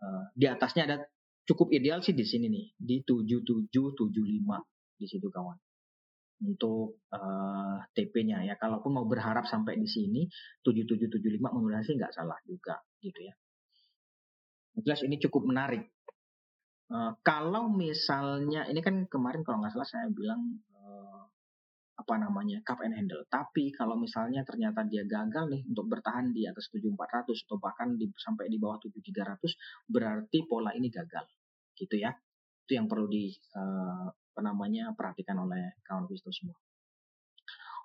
Uh, 0.00 0.24
di 0.32 0.48
atasnya 0.48 0.88
ada 0.88 0.96
cukup 1.44 1.74
ideal 1.74 2.00
sih 2.00 2.16
di 2.16 2.24
sini 2.24 2.48
nih 2.48 2.66
di 2.78 2.96
7775 3.04 5.00
di 5.00 5.06
situ 5.08 5.28
kawan. 5.28 5.58
Untuk 6.40 7.04
uh, 7.12 7.20
eh, 7.20 7.78
TP-nya 7.92 8.40
ya 8.48 8.56
kalaupun 8.56 8.96
mau 8.96 9.04
berharap 9.04 9.44
sampai 9.44 9.76
di 9.76 9.84
sini 9.84 10.24
7775 10.64 11.36
menurut 11.52 11.84
saya 11.84 11.96
nggak 12.00 12.14
salah 12.16 12.38
juga 12.48 12.80
gitu 13.04 13.20
ya. 13.20 13.34
Jelas 14.80 15.04
ini 15.04 15.20
cukup 15.20 15.44
menarik. 15.52 15.84
Uh, 16.88 17.12
kalau 17.20 17.68
misalnya 17.68 18.64
ini 18.66 18.80
kan 18.80 19.04
kemarin 19.06 19.44
kalau 19.44 19.60
nggak 19.60 19.76
salah 19.76 19.86
saya 19.86 20.08
bilang 20.08 20.64
apa 22.00 22.14
namanya 22.16 22.64
cup 22.64 22.80
and 22.80 22.96
handle. 22.96 23.20
Tapi 23.28 23.68
kalau 23.76 24.00
misalnya 24.00 24.40
ternyata 24.40 24.88
dia 24.88 25.04
gagal 25.04 25.52
nih 25.52 25.62
untuk 25.68 25.84
bertahan 25.92 26.32
di 26.32 26.48
atas 26.48 26.72
7400 26.72 27.28
atau 27.44 27.56
bahkan 27.60 27.92
di, 28.00 28.08
sampai 28.16 28.48
di 28.48 28.56
bawah 28.56 28.80
7300 28.80 29.92
berarti 29.92 30.38
pola 30.48 30.72
ini 30.72 30.88
gagal. 30.88 31.28
Gitu 31.76 32.00
ya. 32.00 32.10
Itu 32.64 32.72
yang 32.80 32.88
perlu 32.88 33.06
di 33.10 33.28
uh, 33.56 34.08
namanya 34.40 34.96
perhatikan 34.96 35.36
oleh 35.44 35.76
kawan 35.84 36.08
Visto 36.08 36.32
semua. 36.32 36.56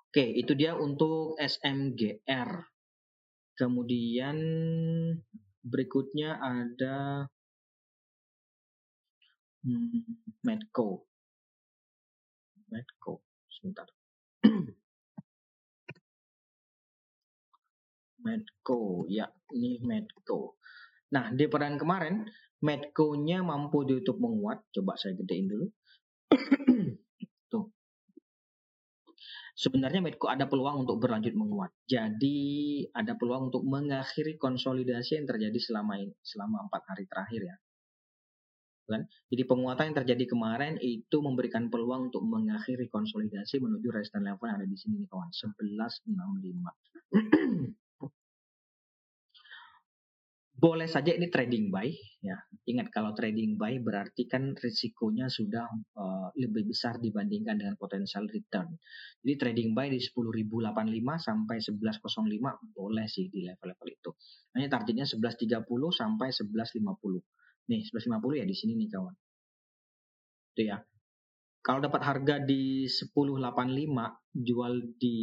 Oke, 0.08 0.24
itu 0.24 0.56
dia 0.56 0.72
untuk 0.72 1.36
SMGR. 1.36 2.50
Kemudian 3.56 4.36
berikutnya 5.60 6.40
ada 6.40 7.28
hmm, 9.64 10.40
Medco. 10.44 11.04
Medco. 12.72 13.24
Sebentar. 13.52 13.95
Medco, 18.26 19.06
ya 19.06 19.30
ini 19.54 19.78
Medco. 19.86 20.58
Nah 21.14 21.30
di 21.30 21.46
peran 21.46 21.78
kemarin 21.78 22.26
Medco-nya 22.66 23.46
mampu 23.46 23.86
ditutup 23.86 24.18
menguat. 24.18 24.66
Coba 24.74 24.98
saya 24.98 25.14
gedein 25.14 25.46
dulu. 25.46 25.66
Tuh. 27.52 27.70
Sebenarnya 29.54 30.02
Medco 30.02 30.26
ada 30.26 30.50
peluang 30.50 30.82
untuk 30.82 30.98
berlanjut 30.98 31.36
menguat. 31.38 31.70
Jadi 31.86 32.82
ada 32.90 33.14
peluang 33.14 33.54
untuk 33.54 33.62
mengakhiri 33.62 34.34
konsolidasi 34.40 35.22
yang 35.22 35.30
terjadi 35.30 35.58
selama 35.62 36.02
ini, 36.02 36.16
selama 36.26 36.66
empat 36.66 36.82
hari 36.90 37.06
terakhir 37.06 37.42
ya 37.46 37.56
kan? 38.86 39.02
Jadi 39.28 39.42
penguatan 39.44 39.90
yang 39.90 39.96
terjadi 40.02 40.24
kemarin 40.30 40.78
itu 40.78 41.18
memberikan 41.18 41.66
peluang 41.66 42.14
untuk 42.14 42.22
mengakhiri 42.22 42.86
konsolidasi 42.86 43.58
menuju 43.58 43.90
resistance 43.90 44.22
level 44.22 44.46
yang 44.46 44.56
ada 44.62 44.66
di 44.66 44.78
sini 44.78 45.02
nih 45.02 45.10
kawan, 45.10 45.30
1165. 45.34 47.74
Boleh 50.56 50.88
saja 50.88 51.12
ini 51.12 51.28
trading 51.28 51.68
buy 51.68 51.92
ya. 52.24 52.40
Ingat 52.64 52.88
kalau 52.88 53.12
trading 53.12 53.60
buy 53.60 53.76
berarti 53.76 54.24
kan 54.24 54.56
risikonya 54.56 55.28
sudah 55.28 55.68
uh, 55.92 56.32
lebih 56.32 56.72
besar 56.72 56.96
dibandingkan 56.96 57.60
dengan 57.60 57.76
potensial 57.76 58.24
return. 58.24 58.72
Jadi 59.20 59.36
trading 59.36 59.76
buy 59.76 59.92
di 59.92 60.00
10.085 60.00 60.72
sampai 61.20 61.56
11.05 61.60 62.72
boleh 62.72 63.04
sih 63.04 63.28
di 63.28 63.44
level-level 63.44 63.88
itu. 64.00 64.10
Hanya 64.56 64.72
targetnya 64.72 65.04
11.30 65.04 65.60
sampai 65.92 66.28
11.50. 66.32 67.68
Nih, 67.68 67.82
1150 67.92 68.40
ya 68.40 68.44
di 68.48 68.56
sini 68.56 68.72
nih 68.80 68.88
kawan. 68.96 69.14
Itu 70.56 70.62
ya. 70.72 70.80
Kalau 71.60 71.84
dapat 71.84 72.00
harga 72.00 72.40
di 72.40 72.88
1085, 72.88 73.44
jual 74.32 74.72
di 74.96 75.18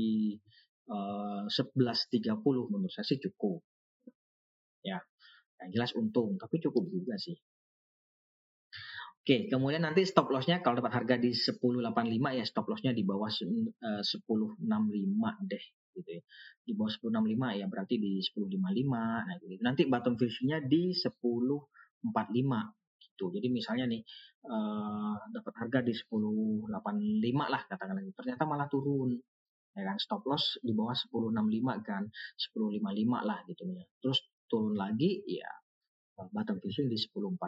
uh, 0.93 1.49
eh, 1.49 2.13
1130 2.21 2.69
menurut 2.69 2.93
saya 2.93 3.07
sih 3.07 3.17
cukup. 3.17 3.72
Ya, 5.63 5.71
yang 5.71 5.79
jelas 5.79 5.95
untung, 5.95 6.35
tapi 6.35 6.59
cukup 6.59 6.91
juga 6.91 7.15
sih. 7.15 7.39
Oke, 9.23 9.47
kemudian 9.47 9.87
nanti 9.87 10.03
stop 10.03 10.27
lossnya 10.35 10.59
kalau 10.59 10.83
dapat 10.83 10.99
harga 10.99 11.15
di 11.15 11.31
1085 11.31 11.87
ya 12.35 12.43
stop 12.43 12.67
lossnya 12.67 12.91
di 12.91 13.07
bawah 13.07 13.31
uh, 13.31 14.03
1065 14.03 14.59
deh 15.47 15.63
gitu 15.95 16.09
ya. 16.11 16.21
Di 16.67 16.75
bawah 16.75 16.91
1065 16.91 17.63
ya 17.63 17.65
berarti 17.71 17.95
di 18.03 18.19
1055 18.19 18.59
nah 18.91 19.35
gitu. 19.39 19.63
Nanti 19.63 19.87
bottom 19.87 20.19
fishingnya 20.19 20.67
di 20.67 20.91
10 20.91 21.07
45 21.07 22.11
gitu. 22.99 23.25
Jadi 23.31 23.47
misalnya 23.47 23.87
nih 23.87 24.03
uh, 24.51 25.15
dapat 25.31 25.53
harga 25.55 25.79
di 25.87 25.95
10.85 25.95 26.67
lah 27.47 27.61
katakanlah 27.63 28.03
ternyata 28.19 28.43
malah 28.43 28.67
turun 28.67 29.15
ya 29.73 29.83
kan 29.87 29.97
stop 29.97 30.21
loss 30.29 30.61
di 30.61 30.75
bawah 30.75 30.93
10.65 30.93 31.33
kan 31.81 32.03
10.55 32.11 33.29
lah 33.29 33.39
gitu 33.49 33.63
ya 33.73 33.83
terus 34.05 34.19
turun 34.53 34.77
lagi 34.77 35.25
ya 35.25 35.49
uh, 36.21 36.29
bottom 36.29 36.61
fishing 36.61 36.89
di 36.89 36.97
1045 36.97 37.41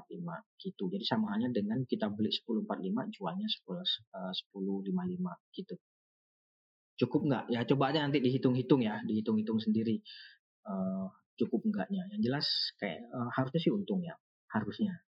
gitu. 0.57 0.83
Jadi 0.89 1.05
sama 1.05 1.37
halnya 1.37 1.53
dengan 1.53 1.85
kita 1.85 2.09
beli 2.09 2.33
1045 2.33 3.13
jualnya 3.13 3.45
10 3.45 3.61
uh, 3.69 4.33
1055 4.33 5.53
gitu. 5.53 5.75
Cukup 6.95 7.21
nggak? 7.27 7.45
Ya 7.51 7.61
coba 7.67 7.91
aja 7.91 8.07
nanti 8.07 8.23
dihitung-hitung 8.23 8.81
ya, 8.81 9.03
dihitung-hitung 9.03 9.59
sendiri. 9.59 9.99
Uh, 10.65 11.11
cukup 11.35 11.67
enggaknya. 11.67 12.07
Yang 12.15 12.21
jelas 12.31 12.47
kayak 12.79 13.05
uh, 13.11 13.29
harusnya 13.35 13.61
sih 13.61 13.71
untung 13.75 14.01
ya, 14.01 14.15
harusnya. 14.55 15.03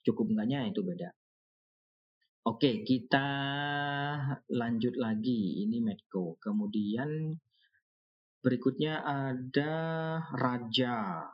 Cukup 0.00 0.32
enggaknya 0.32 0.66
itu 0.72 0.80
beda. 0.80 1.12
Oke, 2.48 2.80
kita 2.88 3.26
lanjut 4.48 4.96
lagi. 4.96 5.60
Ini 5.68 5.84
Medco. 5.84 6.40
Kemudian 6.40 7.36
berikutnya 8.40 9.04
ada 9.04 9.72
Raja. 10.32 11.28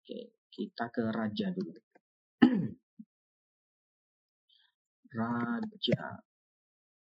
Oke, 0.00 0.34
kita 0.50 0.90
ke 0.94 1.02
Raja 1.10 1.46
dulu. 1.50 1.74
Raja. 5.20 6.02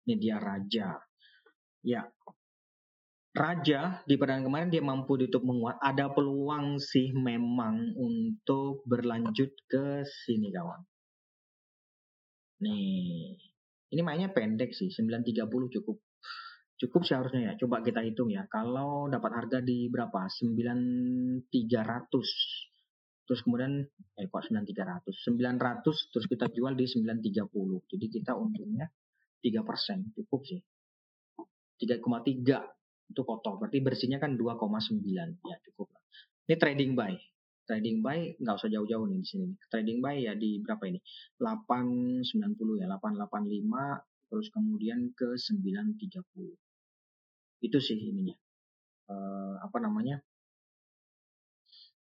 Ini 0.04 0.14
dia 0.20 0.38
Raja. 0.42 0.98
Ya. 1.86 2.04
Raja 3.34 4.06
di 4.06 4.14
pertandingan 4.14 4.46
kemarin 4.46 4.70
dia 4.70 4.84
mampu 4.86 5.18
ditutup 5.18 5.42
menguat. 5.42 5.82
Ada 5.82 6.14
peluang 6.14 6.78
sih 6.78 7.10
memang 7.18 7.98
untuk 7.98 8.86
berlanjut 8.86 9.50
ke 9.66 10.06
sini 10.06 10.54
kawan. 10.54 10.86
Nih, 12.62 13.34
ini 13.90 14.02
mainnya 14.06 14.30
pendek 14.30 14.72
sih, 14.78 14.94
930 14.94 15.50
cukup. 15.50 15.98
Cukup 16.84 17.08
seharusnya 17.08 17.48
ya. 17.48 17.54
Coba 17.56 17.80
kita 17.80 18.04
hitung 18.04 18.28
ya. 18.28 18.44
Kalau 18.52 19.08
dapat 19.08 19.32
harga 19.40 19.64
di 19.64 19.88
berapa? 19.88 20.28
9300. 20.28 21.48
Terus 23.24 23.40
kemudian 23.40 23.88
eh 24.20 24.28
kok 24.28 24.44
9300? 24.52 25.16
900 25.16 26.12
terus 26.12 26.26
kita 26.28 26.52
jual 26.52 26.76
di 26.76 26.84
930. 26.84 27.88
Jadi 27.88 28.06
kita 28.12 28.36
untungnya 28.36 28.92
3%. 29.40 30.12
Cukup 30.12 30.44
sih. 30.44 30.60
3,3 31.80 32.60
itu 33.16 33.22
kotor. 33.24 33.64
Berarti 33.64 33.80
bersihnya 33.80 34.20
kan 34.20 34.36
2,9. 34.36 35.40
Ya 35.40 35.56
cukup 35.64 35.88
lah. 35.96 36.04
Ini 36.52 36.60
trading 36.60 37.00
buy 37.00 37.16
trading 37.64 38.04
buy 38.04 38.36
nggak 38.44 38.56
usah 38.60 38.68
jauh-jauh 38.68 39.08
nih 39.08 39.24
di 39.24 39.28
sini. 39.28 39.48
Trading 39.72 40.04
buy 40.04 40.20
ya 40.20 40.36
di 40.36 40.60
berapa 40.60 40.84
ini? 40.84 41.00
890 41.40 42.84
ya, 42.84 42.92
885 42.92 44.04
terus 44.28 44.48
kemudian 44.52 45.16
ke 45.16 45.40
930. 45.40 46.60
Itu 47.64 47.80
sih 47.80 47.96
ininya. 47.96 48.36
Uh, 49.08 49.56
apa 49.64 49.78
namanya? 49.80 50.20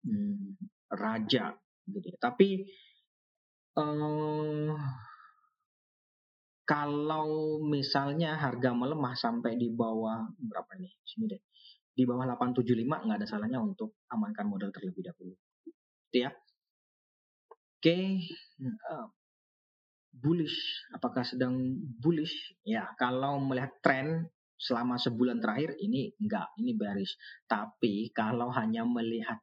Hmm, 0.04 0.60
raja 0.91 1.56
gitu 1.88 2.08
ya. 2.12 2.17
Tapi 2.19 2.67
uh, 3.80 4.76
kalau 6.67 7.60
misalnya 7.63 8.36
harga 8.36 8.76
melemah 8.76 9.15
sampai 9.15 9.56
di 9.56 9.71
bawah 9.71 10.28
berapa 10.36 10.76
nih? 10.76 10.91
Sini 11.08 11.32
deh. 11.32 11.41
Di 11.95 12.04
bawah 12.04 12.28
875 12.28 12.84
nggak 12.84 13.17
ada 13.23 13.28
salahnya 13.30 13.63
untuk 13.63 13.95
amankan 14.12 14.49
modal 14.52 14.73
terlebih 14.76 15.08
dahulu 15.08 15.38
gitu 16.13 16.30
ya. 16.30 16.32
Oke, 17.82 17.89
okay. 17.89 18.06
uh, 18.93 19.10
bullish. 20.13 20.86
Apakah 20.93 21.26
sedang 21.26 21.58
bullish? 21.99 22.54
Ya, 22.62 22.93
kalau 23.02 23.41
melihat 23.41 23.73
tren 23.82 24.30
selama 24.58 24.96
sebulan 24.96 25.44
terakhir 25.44 25.76
ini 25.80 26.13
enggak, 26.22 26.54
ini 26.60 26.78
bearish. 26.78 27.16
Tapi 27.50 28.13
kalau 28.16 28.50
hanya 28.54 28.88
melihat 28.88 29.39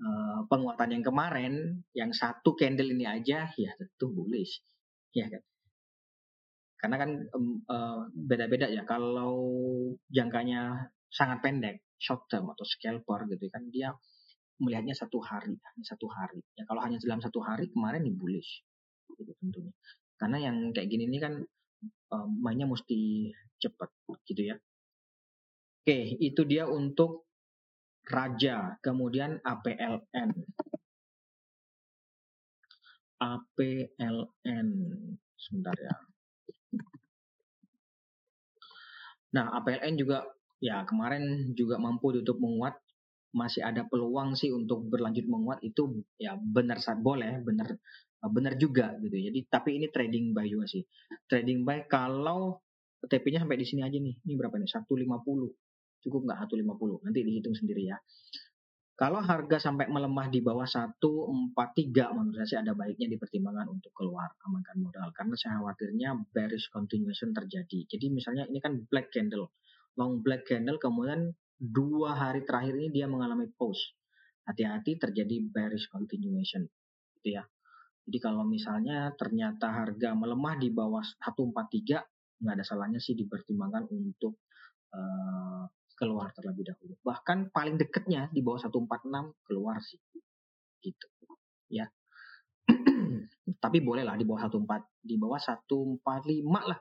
uh, 0.00 0.46
penguatan 0.48 0.98
yang 0.98 1.04
kemarin, 1.04 1.54
yang 1.92 2.10
satu 2.10 2.56
candle 2.56 2.90
ini 2.90 3.04
aja, 3.04 3.50
ya 3.52 3.70
tentu 3.76 4.10
bullish, 4.10 4.62
ya 5.12 5.28
kan? 5.28 5.42
Karena 6.82 6.96
kan 6.98 7.10
beda-beda 8.10 8.66
um, 8.66 8.70
uh, 8.70 8.74
ya. 8.74 8.82
Kalau 8.82 9.34
jangkanya 10.10 10.90
sangat 11.06 11.38
pendek, 11.44 11.76
short 12.00 12.26
term 12.26 12.50
atau 12.50 12.66
scalper 12.66 13.30
gitu 13.30 13.46
kan, 13.52 13.70
dia 13.70 13.94
melihatnya 14.58 14.94
satu 14.94 15.22
hari, 15.22 15.54
hanya 15.58 15.84
satu 15.86 16.06
hari. 16.10 16.42
Ya 16.58 16.66
kalau 16.66 16.82
hanya 16.82 16.98
dalam 17.02 17.22
satu 17.22 17.38
hari 17.42 17.70
kemarin 17.70 18.02
nih 18.02 18.14
bullish, 18.14 18.66
gitu 19.14 19.30
tentunya. 19.38 19.74
Karena 20.18 20.38
yang 20.38 20.70
kayak 20.70 20.86
gini 20.90 21.10
ini 21.10 21.18
kan 21.18 21.34
um, 22.14 22.30
mainnya 22.42 22.66
mesti 22.66 23.30
cepat, 23.62 23.90
gitu 24.26 24.42
ya. 24.50 24.56
Oke, 25.82 25.98
itu 26.18 26.42
dia 26.46 26.66
untuk 26.66 27.26
Raja, 28.02 28.78
kemudian 28.82 29.38
APLN. 29.42 30.30
APLN, 33.22 34.68
sebentar 35.38 35.74
ya. 35.78 35.94
Nah, 39.32 39.54
APLN 39.58 39.94
juga 39.94 40.26
ya 40.62 40.86
kemarin 40.86 41.54
juga 41.58 41.78
mampu 41.78 42.14
tutup 42.14 42.38
menguat 42.38 42.78
masih 43.32 43.64
ada 43.64 43.82
peluang 43.88 44.36
sih 44.36 44.52
untuk 44.52 44.86
berlanjut 44.92 45.24
menguat 45.24 45.58
itu 45.64 46.04
ya 46.20 46.36
benar 46.36 46.78
saat 46.78 47.00
boleh 47.00 47.40
benar 47.40 47.80
benar 48.22 48.54
juga 48.60 48.94
gitu 49.00 49.16
jadi 49.18 49.40
tapi 49.48 49.80
ini 49.80 49.88
trading 49.88 50.36
buy 50.36 50.46
juga 50.46 50.68
sih 50.68 50.84
trading 51.26 51.64
buy 51.64 51.88
kalau 51.88 52.60
TP-nya 53.06 53.42
sampai 53.42 53.58
di 53.58 53.66
sini 53.66 53.82
aja 53.82 53.98
nih. 53.98 54.14
Ini 54.22 54.32
berapa 54.38 54.54
nih? 54.58 54.70
150 54.70 55.02
cukup 56.02 56.20
nggak 56.26 56.38
150 56.50 57.06
nanti 57.06 57.18
dihitung 57.22 57.54
sendiri 57.54 57.82
ya. 57.86 57.96
Kalau 58.92 59.18
harga 59.18 59.58
sampai 59.58 59.88
melemah 59.90 60.30
di 60.30 60.44
bawah 60.44 60.68
143 60.68 62.14
menurut 62.14 62.38
saya 62.38 62.46
sih 62.46 62.58
ada 62.60 62.76
baiknya 62.76 63.10
dipertimbangkan 63.10 63.66
untuk 63.72 63.90
keluar 63.96 64.30
amankan 64.46 64.78
modal. 64.78 65.10
Karena 65.16 65.34
saya 65.34 65.58
khawatirnya 65.58 66.14
bearish 66.30 66.70
continuation 66.70 67.34
terjadi. 67.34 67.88
Jadi 67.88 68.06
misalnya 68.12 68.46
ini 68.46 68.62
kan 68.62 68.78
black 68.86 69.10
candle. 69.10 69.50
Long 69.98 70.22
black 70.22 70.46
candle 70.46 70.78
kemudian 70.78 71.34
dua 71.56 72.14
hari 72.14 72.46
terakhir 72.46 72.78
ini 72.78 72.94
dia 72.94 73.10
mengalami 73.10 73.50
pause. 73.50 73.96
Hati-hati 74.46 75.00
terjadi 75.00 75.50
bearish 75.50 75.88
continuation. 75.90 76.68
Gitu 77.18 77.40
ya. 77.40 77.42
Jadi 78.06 78.18
kalau 78.18 78.42
misalnya 78.46 79.14
ternyata 79.14 79.72
harga 79.82 80.14
melemah 80.14 80.58
di 80.58 80.68
bawah 80.74 81.02
143, 81.02 82.02
nggak 82.42 82.58
ada 82.58 82.66
salahnya 82.66 82.98
sih 82.98 83.14
dipertimbangkan 83.14 83.86
untuk 83.88 84.42
uh, 84.90 85.64
keluar 85.94 86.34
terlebih 86.34 86.66
dahulu. 86.66 86.98
Bahkan 87.06 87.54
paling 87.54 87.78
dekatnya 87.78 88.26
di 88.34 88.42
bawah 88.42 88.58
146 88.58 89.46
keluar 89.46 89.78
sih. 89.78 90.02
Gitu. 90.82 91.06
Ya. 91.70 91.86
Tapi 93.64 93.78
boleh 93.78 94.02
lah 94.02 94.18
di 94.18 94.26
bawah 94.26 94.50
14 94.50 95.06
di 95.06 95.14
bawah 95.14 95.38
145 95.38 96.02
lah. 96.66 96.80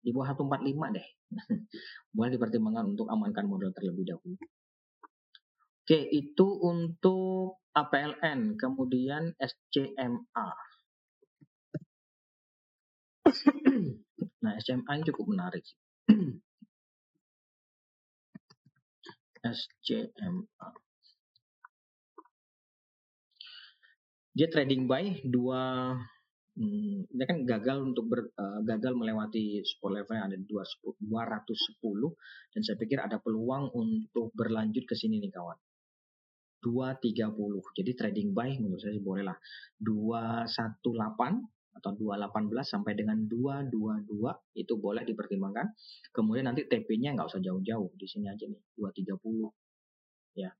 Di 0.00 0.10
bawah 0.16 0.26
145 0.32 0.96
deh. 0.96 1.06
boleh 2.16 2.30
dipertimbangkan 2.32 2.96
untuk 2.96 3.06
amankan 3.12 3.44
modal 3.44 3.70
terlebih 3.76 4.08
dahulu. 4.08 4.40
Oke, 5.88 6.04
itu 6.12 6.44
untuk 6.44 7.64
APLN, 7.72 8.60
kemudian 8.60 9.32
SCMA. 9.40 10.48
nah, 14.42 14.52
SCMA 14.58 14.92
ini 14.98 15.04
cukup 15.08 15.26
menarik. 15.28 15.64
SCMA. 19.44 20.68
Dia 24.38 24.46
trading 24.46 24.86
buy 24.86 25.26
dua 25.26 25.94
Hmm, 26.58 27.06
dia 27.14 27.22
kan 27.22 27.46
gagal 27.46 27.78
untuk 27.86 28.10
ber, 28.10 28.34
uh, 28.34 28.58
gagal 28.66 28.90
melewati 28.98 29.62
support 29.62 29.94
level 29.94 30.18
yang 30.18 30.26
ada 30.26 30.34
di 30.34 30.42
210 30.42 30.98
dan 32.50 32.60
saya 32.66 32.74
pikir 32.74 32.98
ada 32.98 33.22
peluang 33.22 33.70
untuk 33.78 34.34
berlanjut 34.34 34.82
ke 34.82 34.98
sini 34.98 35.22
nih 35.22 35.30
kawan. 35.30 35.54
230. 36.58 37.62
Jadi 37.78 37.90
trading 37.94 38.34
buy 38.34 38.58
menurut 38.58 38.82
saya 38.82 38.98
boleh 38.98 39.22
lah. 39.22 39.38
218 39.78 41.57
atau 41.78 41.94
218 41.94 42.50
sampai 42.66 42.98
dengan 42.98 43.24
222 43.30 44.58
itu 44.58 44.74
boleh 44.76 45.06
dipertimbangkan. 45.06 45.70
Kemudian 46.10 46.50
nanti 46.50 46.66
TP-nya 46.66 47.14
nggak 47.14 47.30
usah 47.30 47.40
jauh-jauh 47.40 47.94
di 47.94 48.06
sini 48.10 48.26
aja 48.26 48.44
nih 48.44 48.62
230 48.74 50.38
ya 50.38 50.50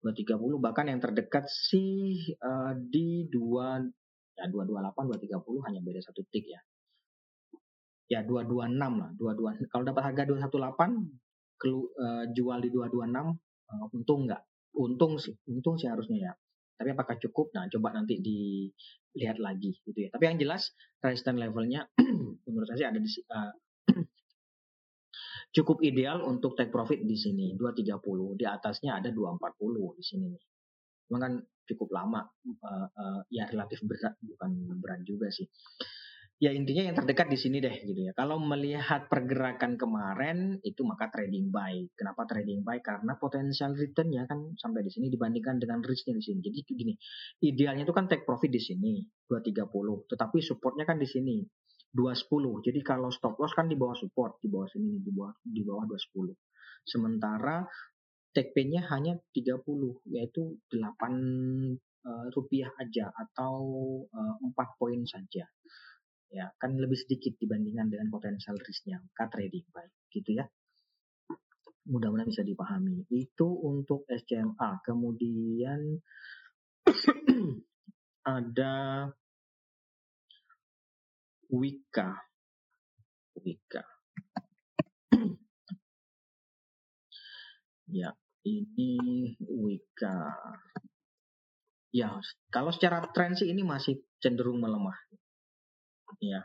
230 0.00 0.64
bahkan 0.64 0.88
yang 0.88 1.00
terdekat 1.00 1.44
sih 1.44 2.32
uh, 2.40 2.72
di 2.72 3.28
2 3.28 4.00
Ya 4.40 4.48
228, 4.48 5.36
230 5.36 5.66
hanya 5.68 5.80
beda 5.84 6.00
satu 6.00 6.24
tik 6.32 6.48
ya. 6.48 6.60
Ya 8.08 8.24
226 8.24 8.80
lah, 8.80 9.10
22. 9.20 9.68
Kalau 9.68 9.84
dapat 9.84 10.02
harga 10.08 10.22
218 10.24 11.60
kelu, 11.60 11.92
uh, 12.00 12.24
jual 12.32 12.58
di 12.64 12.72
226 12.72 13.04
uh, 13.04 13.36
eh, 13.36 13.86
untung 13.92 14.20
nggak? 14.24 14.42
Untung 14.80 15.20
sih, 15.20 15.36
untung 15.44 15.76
sih 15.76 15.92
harusnya 15.92 16.32
ya. 16.32 16.32
Tapi 16.80 16.96
apakah 16.96 17.20
cukup? 17.20 17.52
Nah, 17.52 17.68
coba 17.68 17.92
nanti 17.92 18.16
dilihat 18.24 19.36
lagi 19.36 19.76
gitu 19.84 20.00
ya. 20.00 20.08
Tapi 20.08 20.24
yang 20.32 20.40
jelas 20.40 20.72
resistance 21.04 21.36
levelnya 21.36 21.84
menurut 22.48 22.64
saya 22.72 22.88
ada 22.88 22.96
di 22.96 23.04
uh, 23.04 23.52
cukup 25.60 25.84
ideal 25.84 26.24
untuk 26.24 26.56
take 26.56 26.72
profit 26.72 27.04
di 27.04 27.20
sini 27.20 27.52
230. 27.52 28.40
Di 28.40 28.48
atasnya 28.48 28.96
ada 28.96 29.12
240 29.12 30.00
di 30.00 30.04
sini 30.08 30.24
nih. 30.32 30.44
Cuma 31.04 31.20
kan 31.20 31.36
cukup 31.68 31.92
lama, 31.92 32.24
uh, 32.64 32.88
uh, 32.88 33.20
ya 33.28 33.44
relatif 33.52 33.84
berat, 33.84 34.16
bukan 34.24 34.80
berat 34.80 35.04
juga 35.04 35.28
sih. 35.28 35.44
Ya 36.40 36.56
intinya 36.56 36.88
yang 36.88 36.96
terdekat 36.96 37.28
di 37.28 37.36
sini 37.36 37.60
deh 37.60 37.84
gitu 37.84 38.00
ya. 38.00 38.16
Kalau 38.16 38.40
melihat 38.40 39.12
pergerakan 39.12 39.76
kemarin 39.76 40.56
itu 40.64 40.80
maka 40.88 41.12
trading 41.12 41.52
buy. 41.52 41.84
Kenapa 41.92 42.24
trading 42.24 42.64
buy? 42.64 42.80
Karena 42.80 43.12
potensial 43.20 43.76
returnnya 43.76 44.24
kan 44.24 44.56
sampai 44.56 44.80
di 44.80 44.88
sini 44.88 45.12
dibandingkan 45.12 45.60
dengan 45.60 45.84
risknya 45.84 46.16
di 46.16 46.24
sini. 46.24 46.40
Jadi 46.40 46.64
gini, 46.64 46.96
idealnya 47.44 47.84
itu 47.84 47.92
kan 47.92 48.08
take 48.08 48.24
profit 48.24 48.48
di 48.48 48.56
sini 48.56 49.04
230, 49.28 50.08
tetapi 50.16 50.40
supportnya 50.40 50.88
kan 50.88 50.96
di 50.96 51.04
sini 51.04 51.44
210. 51.92 52.64
Jadi 52.64 52.80
kalau 52.80 53.12
stop 53.12 53.36
loss 53.36 53.52
kan 53.52 53.68
di 53.68 53.76
bawah 53.76 54.00
support, 54.00 54.40
di 54.40 54.48
bawah 54.48 54.68
sini 54.72 54.96
di 54.96 55.12
bawah 55.12 55.36
di 55.44 55.60
bawah 55.60 55.84
210. 55.92 56.40
Sementara 56.88 57.68
take 58.32 58.56
pay-nya 58.56 58.88
hanya 58.88 59.12
30 59.36 59.60
yaitu 60.08 60.56
8 60.72 60.72
uh, 60.72 60.88
eh, 60.88 62.26
rupiah 62.32 62.72
aja 62.80 63.12
atau 63.12 63.60
uh, 64.08 64.34
eh, 64.40 64.56
4 64.56 64.80
poin 64.80 65.04
saja 65.04 65.44
ya 66.30 66.46
kan 66.62 66.78
lebih 66.78 66.94
sedikit 66.94 67.34
dibandingkan 67.42 67.90
dengan 67.90 68.06
potensial 68.06 68.54
risknya 68.62 69.02
maka 69.02 69.26
trading 69.26 69.66
baik 69.74 69.94
gitu 70.14 70.38
ya. 70.38 70.46
Mudah-mudahan 71.90 72.30
bisa 72.30 72.46
dipahami. 72.46 73.02
Itu 73.10 73.50
untuk 73.66 74.06
SCMA 74.06 74.78
kemudian 74.86 75.98
ada 78.38 78.74
Wika. 81.50 82.10
Wika. 83.42 83.82
Ya 87.90 88.14
ini 88.46 89.34
Wika. 89.42 90.30
Ya 91.90 92.22
kalau 92.54 92.70
secara 92.70 93.02
tren 93.10 93.34
sih 93.34 93.50
ini 93.50 93.66
masih 93.66 93.98
cenderung 94.22 94.62
melemah 94.62 94.94
ya 96.18 96.42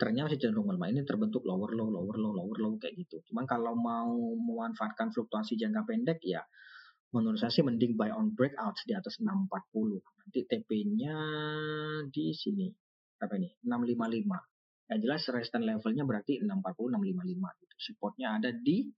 trennya 0.00 0.24
masih 0.24 0.40
cenderung 0.40 0.64
melemah. 0.64 0.88
Ini 0.96 1.04
terbentuk 1.04 1.44
lower 1.44 1.76
low 1.76 1.92
lower 1.92 2.16
low 2.16 2.32
lower 2.32 2.56
low 2.56 2.72
kayak 2.80 2.96
gitu. 2.96 3.20
Cuman 3.28 3.44
kalau 3.44 3.76
mau 3.76 4.16
memanfaatkan 4.32 5.12
fluktuasi 5.12 5.60
jangka 5.60 5.84
pendek 5.84 6.24
ya 6.24 6.40
menurut 7.10 7.36
saya 7.42 7.50
sih 7.50 7.66
mending 7.66 7.98
buy 7.98 8.08
on 8.14 8.32
breakout 8.32 8.78
di 8.86 8.94
atas 8.94 9.18
640 9.18 10.00
nanti 10.00 10.40
TP-nya 10.48 11.16
di 12.08 12.32
sini. 12.32 12.72
Apa 13.20 13.36
ini? 13.36 13.52
655 13.60 14.50
yang 14.90 14.98
jelas 15.06 15.22
resistance 15.30 15.66
levelnya 15.68 16.02
berarti 16.08 16.42
640 16.42 16.98
655 16.98 17.60
gitu. 17.62 17.74
supportnya 17.78 18.34
ada 18.40 18.50
di 18.50 18.90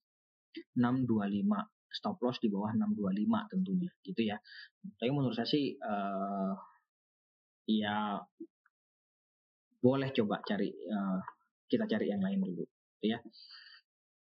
625 0.79 1.93
stop 1.93 2.17
loss 2.25 2.41
di 2.41 2.49
bawah 2.49 2.73
625 2.73 3.53
tentunya 3.53 3.91
gitu 4.07 4.23
ya. 4.23 4.37
Tapi 4.97 5.11
menurut 5.13 5.37
saya 5.37 5.49
sih 5.49 5.77
uh, 5.77 6.55
ya 7.69 8.23
boleh 9.83 10.15
coba 10.15 10.39
cari 10.47 10.71
uh, 10.71 11.19
kita 11.67 11.91
cari 11.91 12.07
yang 12.07 12.23
lain 12.23 12.39
dulu 12.39 12.63
ya. 13.03 13.19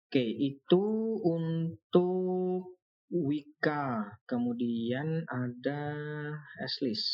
Oke 0.09 0.25
itu 0.25 0.85
untuk 1.21 2.81
Wika. 3.13 4.17
Kemudian 4.25 5.21
ada 5.29 5.81
Eslis 6.65 7.05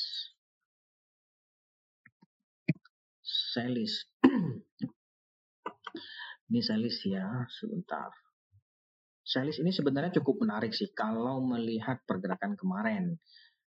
Selis. 3.51 4.07
Ini 6.47 6.61
Selis 6.63 7.03
ya 7.03 7.27
sebentar. 7.51 8.07
Selis 9.21 9.63
ini 9.63 9.71
sebenarnya 9.71 10.19
cukup 10.19 10.43
menarik 10.43 10.75
sih 10.75 10.91
kalau 10.91 11.39
melihat 11.39 12.03
pergerakan 12.03 12.59
kemarin 12.59 13.15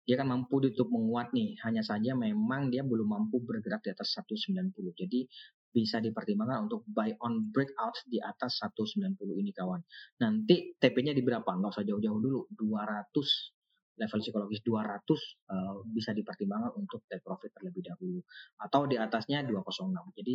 dia 0.02 0.18
kan 0.18 0.26
mampu 0.26 0.58
ditutup 0.58 0.90
menguat 0.90 1.30
nih. 1.30 1.58
Hanya 1.62 1.86
saja 1.86 2.18
memang 2.18 2.74
dia 2.74 2.82
belum 2.82 3.06
mampu 3.06 3.38
bergerak 3.42 3.86
di 3.86 3.90
atas 3.94 4.18
190. 4.18 4.74
Jadi 4.98 5.26
bisa 5.72 6.02
dipertimbangkan 6.02 6.68
untuk 6.68 6.84
buy 6.84 7.16
on 7.24 7.48
breakout 7.48 7.96
di 8.04 8.20
atas 8.20 8.60
190 8.60 9.16
ini 9.40 9.50
kawan. 9.54 9.80
Nanti 10.20 10.76
TP-nya 10.76 11.16
di 11.16 11.22
berapa? 11.24 11.48
Nggak 11.48 11.80
usah 11.80 11.84
jauh-jauh 11.86 12.20
dulu. 12.20 12.40
200 12.52 14.02
level 14.02 14.20
psikologis 14.20 14.60
200 14.64 14.74
uh, 14.74 14.90
eh, 14.90 15.76
bisa 15.92 16.10
dipertimbangkan 16.12 16.72
untuk 16.76 17.06
take 17.06 17.24
profit 17.24 17.54
terlebih 17.54 17.86
dahulu. 17.86 18.20
Atau 18.60 18.90
di 18.90 18.98
atasnya 18.98 19.46
206. 19.46 20.18
Jadi 20.18 20.34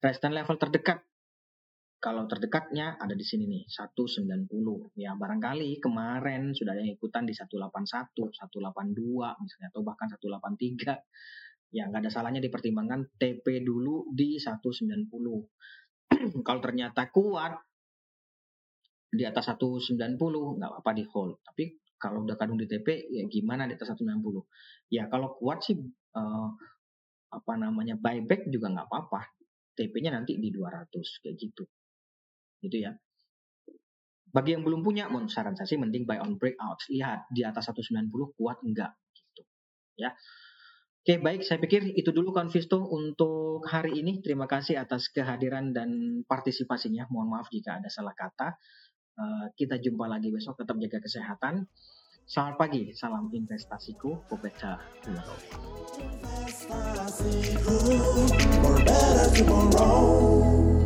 resistance 0.00 0.34
level 0.34 0.56
terdekat 0.56 0.98
kalau 1.98 2.30
terdekatnya 2.30 2.94
ada 2.94 3.10
di 3.10 3.26
sini 3.26 3.50
nih 3.50 3.66
190 3.66 4.46
ya 4.94 5.18
barangkali 5.18 5.82
kemarin 5.82 6.54
sudah 6.54 6.78
ada 6.78 6.86
yang 6.86 6.94
ikutan 6.94 7.26
di 7.26 7.34
181 7.34 8.14
182 8.14 9.42
misalnya 9.42 9.68
atau 9.74 9.82
bahkan 9.82 10.06
183 10.06 11.74
ya 11.74 11.90
nggak 11.90 12.00
ada 12.06 12.10
salahnya 12.10 12.38
dipertimbangkan 12.38 13.18
TP 13.18 13.66
dulu 13.66 14.14
di 14.14 14.38
190 14.38 15.10
kalau 16.46 16.60
ternyata 16.62 17.10
kuat 17.10 17.58
di 19.10 19.26
atas 19.26 19.50
190 19.58 19.98
nggak 19.98 20.70
apa-apa 20.70 20.92
di 20.94 21.04
hold 21.10 21.42
tapi 21.42 21.82
kalau 21.98 22.22
udah 22.22 22.38
kadung 22.38 22.62
di 22.62 22.70
TP 22.70 23.10
ya 23.10 23.26
gimana 23.26 23.66
di 23.66 23.74
atas 23.74 23.90
190 23.98 24.22
ya 24.94 25.10
kalau 25.10 25.34
kuat 25.34 25.66
sih 25.66 25.74
uh, 26.14 26.48
apa 27.28 27.52
namanya 27.60 27.92
buyback 28.00 28.48
juga 28.48 28.72
nggak 28.72 28.88
apa-apa. 28.88 29.20
TP-nya 29.78 30.10
nanti 30.10 30.34
di 30.42 30.50
200 30.50 30.90
kayak 31.22 31.36
gitu 31.38 31.62
gitu 32.62 32.88
ya. 32.88 32.92
Bagi 34.28 34.52
yang 34.52 34.62
belum 34.62 34.84
punya, 34.84 35.08
mohon 35.08 35.32
saran 35.32 35.56
saya 35.56 35.64
sih 35.64 35.80
mending 35.80 36.04
buy 36.04 36.20
on 36.20 36.36
breakout. 36.36 36.84
Lihat 36.92 37.32
di 37.32 37.42
atas 37.48 37.72
190 37.72 38.12
kuat 38.36 38.60
enggak 38.60 38.92
gitu. 39.16 39.42
Ya. 39.96 40.12
Oke, 41.08 41.16
baik. 41.24 41.40
Saya 41.40 41.56
pikir 41.56 41.96
itu 41.96 42.12
dulu 42.12 42.36
Konvisto 42.36 42.84
untuk 42.84 43.64
hari 43.64 43.96
ini. 44.04 44.20
Terima 44.20 44.44
kasih 44.44 44.76
atas 44.76 45.08
kehadiran 45.08 45.72
dan 45.72 46.20
partisipasinya. 46.28 47.08
Mohon 47.08 47.40
maaf 47.40 47.48
jika 47.48 47.80
ada 47.80 47.88
salah 47.88 48.12
kata. 48.12 48.60
Uh, 49.16 49.48
kita 49.56 49.80
jumpa 49.80 50.04
lagi 50.04 50.28
besok. 50.28 50.60
Tetap 50.60 50.76
jaga 50.76 51.00
kesehatan. 51.00 51.64
Selamat 52.28 52.60
pagi. 52.60 52.92
Salam 52.92 53.32
investasiku. 53.32 54.28
Tomorrow. 59.40 60.78